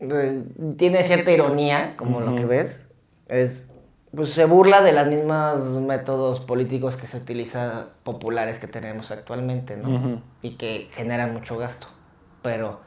eh, 0.00 0.42
tiene 0.76 1.02
cierta 1.04 1.30
ironía, 1.30 1.94
como 1.96 2.20
lo 2.20 2.34
que 2.34 2.46
ves, 2.46 2.83
es 3.34 3.66
pues 4.14 4.30
se 4.30 4.44
burla 4.44 4.80
de 4.80 4.92
los 4.92 5.06
mismos 5.06 5.60
métodos 5.80 6.40
políticos 6.40 6.96
que 6.96 7.06
se 7.06 7.16
utilizan 7.16 7.86
populares 8.04 8.58
que 8.58 8.66
tenemos 8.66 9.10
actualmente, 9.10 9.76
¿no? 9.76 10.22
Y 10.42 10.50
que 10.50 10.88
generan 10.92 11.32
mucho 11.32 11.56
gasto. 11.56 11.88
Pero, 12.42 12.80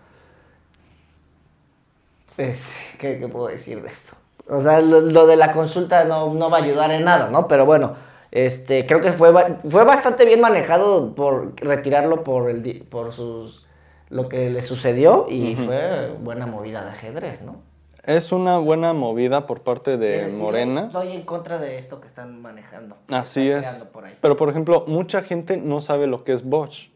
pues, 2.35 2.73
¿qué, 2.97 3.15
puedo 3.31 3.47
decir 3.47 3.81
de 3.81 3.89
esto? 3.89 4.15
O 4.49 4.61
sea, 4.61 4.79
lo, 4.79 5.27
de 5.27 5.35
la 5.35 5.51
consulta 5.51 6.05
no, 6.05 6.33
no, 6.33 6.49
va 6.49 6.59
a 6.59 6.63
ayudar 6.63 6.91
en 6.91 7.03
nada, 7.03 7.29
¿no? 7.29 7.47
Pero 7.47 7.65
bueno, 7.65 7.95
este, 8.31 8.85
creo 8.85 9.01
que 9.01 9.11
fue, 9.11 9.33
fue 9.69 9.83
bastante 9.83 10.25
bien 10.25 10.39
manejado 10.39 11.13
por 11.13 11.59
retirarlo 11.59 12.23
por, 12.23 12.49
el, 12.49 12.85
por 12.89 13.11
sus, 13.11 13.65
lo 14.09 14.29
que 14.29 14.49
le 14.49 14.63
sucedió 14.63 15.25
y 15.29 15.55
fue 15.57 16.15
buena 16.21 16.45
movida 16.45 16.85
de 16.85 16.91
ajedrez, 16.91 17.41
¿no? 17.41 17.66
Es 18.07 18.31
una 18.31 18.57
buena 18.57 18.93
movida 18.93 19.45
por 19.47 19.63
parte 19.63 19.97
de 19.97 20.27
Morena. 20.27 20.85
Estoy 20.85 21.11
en 21.11 21.23
contra 21.23 21.57
de 21.57 21.77
esto 21.77 21.99
que 21.99 22.07
están 22.07 22.41
manejando. 22.41 22.95
Así 23.09 23.49
es. 23.49 23.85
Pero, 24.21 24.37
por 24.37 24.47
ejemplo, 24.47 24.85
mucha 24.87 25.21
gente 25.21 25.57
no 25.57 25.81
sabe 25.81 26.07
lo 26.07 26.23
que 26.23 26.31
es 26.31 26.45
Bosch. 26.45 26.87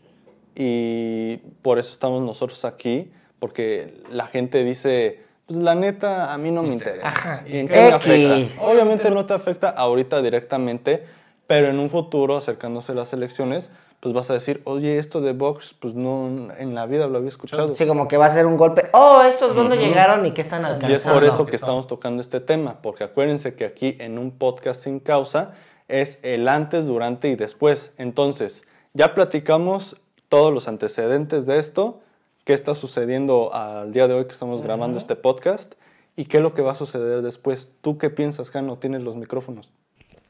Y 0.55 1.35
por 1.63 1.79
eso 1.79 1.91
estamos 1.91 2.21
nosotros 2.21 2.63
aquí, 2.63 3.11
porque 3.39 4.01
la 4.09 4.25
gente 4.25 4.63
dice, 4.63 5.25
pues 5.47 5.59
la 5.59 5.75
neta, 5.75 6.33
a 6.33 6.37
mí 6.37 6.49
no 6.49 6.63
me 6.63 6.71
interesa. 6.71 7.43
¿Y 7.45 7.57
en 7.57 7.67
qué 7.67 7.75
me 7.75 7.91
afecta? 7.91 8.65
Obviamente 8.65 9.11
no 9.11 9.25
te 9.25 9.33
afecta 9.33 9.69
ahorita 9.69 10.21
directamente, 10.21 11.03
pero 11.45 11.67
en 11.67 11.77
un 11.77 11.89
futuro, 11.89 12.37
acercándose 12.37 12.93
a 12.93 12.95
las 12.95 13.11
elecciones, 13.11 13.69
pues 14.01 14.15
vas 14.15 14.31
a 14.31 14.33
decir, 14.33 14.61
oye, 14.65 14.97
esto 14.97 15.21
de 15.21 15.31
Vox, 15.31 15.75
pues 15.79 15.93
no, 15.93 16.49
en 16.57 16.73
la 16.73 16.87
vida 16.87 17.05
lo 17.05 17.19
había 17.19 17.29
escuchado. 17.29 17.75
Sí, 17.75 17.85
como 17.85 18.07
que 18.07 18.17
va 18.17 18.25
a 18.25 18.33
ser 18.33 18.47
un 18.47 18.57
golpe, 18.57 18.89
oh, 18.93 19.21
¿estos 19.21 19.55
dónde 19.55 19.77
llegaron 19.77 20.25
y 20.25 20.31
qué 20.31 20.41
están 20.41 20.65
alcanzando? 20.65 20.91
Y 20.91 20.95
es 20.95 21.07
por 21.07 21.23
eso 21.23 21.45
que 21.45 21.55
estamos 21.55 21.85
tocando 21.85 22.19
este 22.19 22.39
tema, 22.39 22.81
porque 22.81 23.03
acuérdense 23.03 23.53
que 23.53 23.63
aquí 23.63 23.95
en 23.99 24.17
un 24.17 24.31
podcast 24.31 24.83
sin 24.83 24.99
causa 24.99 25.53
es 25.87 26.17
el 26.23 26.47
antes, 26.47 26.87
durante 26.87 27.29
y 27.29 27.35
después. 27.35 27.93
Entonces, 27.99 28.65
ya 28.93 29.13
platicamos 29.13 29.97
todos 30.29 30.51
los 30.51 30.67
antecedentes 30.67 31.45
de 31.45 31.59
esto, 31.59 31.99
qué 32.43 32.53
está 32.53 32.73
sucediendo 32.73 33.53
al 33.53 33.93
día 33.93 34.07
de 34.07 34.15
hoy 34.15 34.25
que 34.25 34.33
estamos 34.33 34.63
grabando 34.63 34.97
este 34.97 35.15
podcast 35.15 35.75
y 36.15 36.25
qué 36.25 36.37
es 36.37 36.43
lo 36.43 36.55
que 36.55 36.63
va 36.63 36.71
a 36.71 36.75
suceder 36.75 37.21
después. 37.21 37.69
¿Tú 37.81 37.99
qué 37.99 38.09
piensas, 38.09 38.49
Jano? 38.49 38.79
Tienes 38.79 39.03
los 39.03 39.15
micrófonos. 39.15 39.69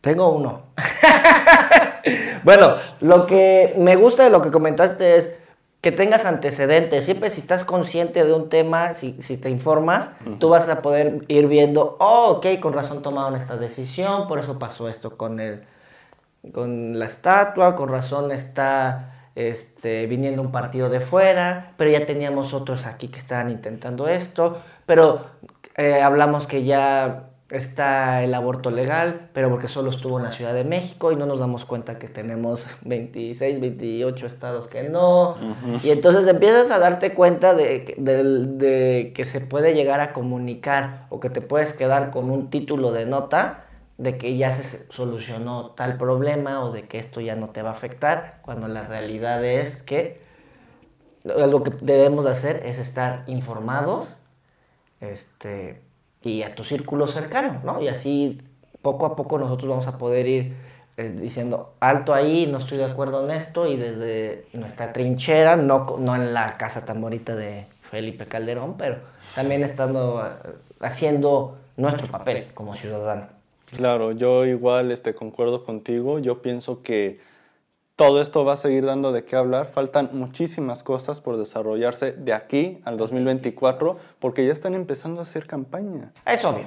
Tengo 0.02 0.30
uno. 0.30 0.64
bueno, 2.44 2.76
lo 3.00 3.26
que 3.26 3.74
me 3.78 3.96
gusta 3.96 4.24
de 4.24 4.30
lo 4.30 4.42
que 4.42 4.52
comentaste 4.52 5.18
es 5.18 5.30
que 5.82 5.92
tengas 5.92 6.26
antecedentes. 6.26 7.06
Siempre 7.06 7.30
si 7.30 7.42
estás 7.42 7.66
consciente 7.66 8.24
de 8.24 8.34
un 8.34 8.50
tema, 8.50 8.94
si, 8.94 9.14
te 9.14 9.50
informas, 9.50 10.12
tú 10.40 10.50
vas 10.50 10.70
a 10.70 10.82
poder 10.82 11.26
ir 11.28 11.48
viendo, 11.48 11.98
oh, 12.00 12.38
ok, 12.38 12.60
con 12.60 12.74
razón 12.74 13.02
tomaron 13.02 13.36
esta 13.36 13.58
decisión, 13.58 14.28
por 14.28 14.40
eso 14.40 14.60
pasó 14.60 14.88
esto 14.88 15.18
con, 15.18 15.40
el, 15.40 15.64
con 16.54 17.00
la 17.00 17.06
estatua, 17.06 17.76
con 17.76 17.90
razón 17.90 18.32
está 18.32 19.12
este, 19.34 20.06
viniendo 20.06 20.44
un 20.44 20.52
partido 20.52 20.88
de 20.90 21.00
fuera, 21.00 21.74
pero 21.78 21.90
ya 21.90 22.06
teníamos 22.06 22.54
otros 22.54 22.86
aquí 22.86 23.08
que 23.08 23.18
estaban 23.18 23.50
intentando 23.50 24.08
esto, 24.08 24.62
pero 24.86 25.26
eh, 25.78 26.02
hablamos 26.04 26.46
que 26.46 26.64
ya 26.64 27.30
está 27.52 28.24
el 28.24 28.34
aborto 28.34 28.72
legal, 28.72 29.30
pero 29.34 29.50
porque 29.50 29.68
solo 29.68 29.90
estuvo 29.90 30.18
en 30.18 30.24
la 30.24 30.32
Ciudad 30.32 30.54
de 30.54 30.64
México 30.64 31.12
y 31.12 31.16
no 31.16 31.26
nos 31.26 31.40
damos 31.40 31.66
cuenta 31.66 32.00
que 32.00 32.08
tenemos 32.08 32.66
26, 32.84 33.60
28 33.60 34.26
estados 34.26 34.68
que 34.68 34.84
no. 34.84 35.36
Y 35.84 35.90
entonces 35.90 36.28
empiezas 36.28 36.72
a 36.72 36.80
darte 36.80 37.14
cuenta 37.14 37.54
de, 37.54 37.96
de, 37.98 39.12
que 39.14 39.26
se 39.26 39.42
puede 39.42 39.74
llegar 39.74 40.00
a 40.00 40.14
comunicar 40.14 41.08
o 41.10 41.20
que 41.20 41.30
te 41.30 41.42
puedes 41.42 41.74
quedar 41.74 42.12
con 42.12 42.30
un 42.30 42.50
título 42.50 42.92
de 42.92 43.06
nota 43.06 43.66
de 43.98 44.18
que 44.18 44.36
ya 44.36 44.52
se 44.52 44.92
solucionó 44.92 45.72
tal 45.72 45.98
problema 45.98 46.64
o 46.64 46.72
de 46.72 46.88
que 46.88 46.98
esto 46.98 47.22
ya 47.22 47.36
no 47.36 47.50
te 47.50 47.62
va 47.62 47.70
a 47.70 47.74
afectar, 47.74 48.40
cuando 48.42 48.68
la 48.68 48.82
realidad 48.82 49.46
es 49.46 49.76
que 49.76 50.22
lo 51.24 51.62
que 51.62 51.72
debemos 51.82 52.26
hacer 52.26 52.64
es 52.66 52.80
estar 52.80 53.24
informados, 53.28 54.16
este, 55.02 55.82
y 56.24 56.44
a 56.44 56.56
tu 56.56 56.64
círculo 56.64 57.08
cercano, 57.08 57.62
¿no? 57.64 57.82
Y 57.82 57.88
así 57.88 58.40
poco 58.82 59.06
a 59.06 59.16
poco 59.16 59.38
nosotros 59.38 59.70
vamos 59.70 59.88
a 59.88 59.98
poder 59.98 60.28
ir 60.28 60.54
eh, 60.98 61.10
diciendo, 61.10 61.74
alto 61.80 62.14
ahí, 62.14 62.48
no 62.48 62.58
estoy 62.58 62.78
de 62.78 62.86
acuerdo 62.86 63.24
en 63.24 63.32
esto, 63.32 63.68
y 63.68 63.78
desde 63.78 64.46
nuestra 64.54 64.94
trinchera, 64.94 65.56
no, 65.56 65.98
no 65.98 66.16
en 66.16 66.34
la 66.34 66.58
casa 66.58 66.86
tan 66.86 67.02
bonita 67.02 67.36
de 67.36 67.66
Felipe 67.82 68.28
Calderón, 68.28 68.76
pero 68.78 69.00
también 69.34 69.64
estando 69.64 70.24
eh, 70.26 70.50
haciendo 70.80 71.58
nuestro 71.78 72.08
papel 72.08 72.48
como 72.54 72.76
ciudadano. 72.76 73.28
Claro, 73.76 74.12
yo 74.12 74.46
igual 74.46 74.92
este, 74.92 75.16
concuerdo 75.16 75.64
contigo, 75.64 76.20
yo 76.20 76.42
pienso 76.42 76.84
que 76.84 77.20
todo 78.02 78.20
esto 78.20 78.44
va 78.44 78.54
a 78.54 78.58
seguir 78.58 78.84
dando 78.84 79.12
de 79.12 79.26
qué 79.26 79.36
hablar. 79.36 79.68
Faltan 79.68 80.10
muchísimas 80.14 80.82
cosas 80.82 81.22
por 81.22 81.38
desarrollarse 81.38 82.14
de 82.14 82.34
aquí 82.34 82.82
al 82.84 82.98
2024 82.98 83.98
porque 84.18 84.44
ya 84.44 84.52
están 84.52 84.74
empezando 84.74 85.20
a 85.20 85.22
hacer 85.22 85.46
campaña. 85.46 86.12
Es 86.26 86.44
obvio. 86.44 86.66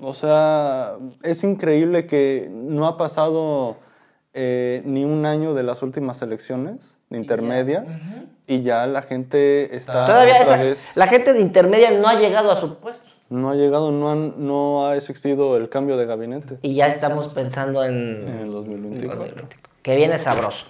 O 0.00 0.14
sea, 0.14 0.94
es 1.24 1.42
increíble 1.42 2.06
que 2.06 2.48
no 2.52 2.86
ha 2.86 2.96
pasado 2.96 3.78
eh, 4.32 4.82
ni 4.84 5.04
un 5.04 5.26
año 5.26 5.54
de 5.54 5.64
las 5.64 5.82
últimas 5.82 6.22
elecciones 6.22 6.98
intermedias 7.10 7.98
y 8.46 8.62
ya, 8.62 8.86
la 8.86 9.02
gente 9.02 9.74
está... 9.74 10.06
Todavía 10.06 10.36
la 10.94 11.06
gente 11.08 11.32
de 11.32 11.40
intermedia 11.40 11.90
no 11.90 12.06
ha 12.06 12.14
llegado 12.14 12.52
a 12.52 12.56
su 12.56 12.76
puesto. 12.76 13.02
No 13.28 13.50
ha 13.50 13.56
llegado, 13.56 13.90
no, 13.90 14.14
no 14.14 14.86
ha 14.86 14.94
existido 14.94 15.56
el 15.56 15.68
cambio 15.68 15.96
de 15.96 16.06
gabinete. 16.06 16.58
Y 16.62 16.76
ya 16.76 16.86
estamos 16.86 17.26
pensando 17.26 17.82
en... 17.82 18.24
En 18.28 18.38
el 18.38 18.52
2024 18.52 19.66
que 19.86 19.94
viene 19.94 20.18
sabroso. 20.18 20.66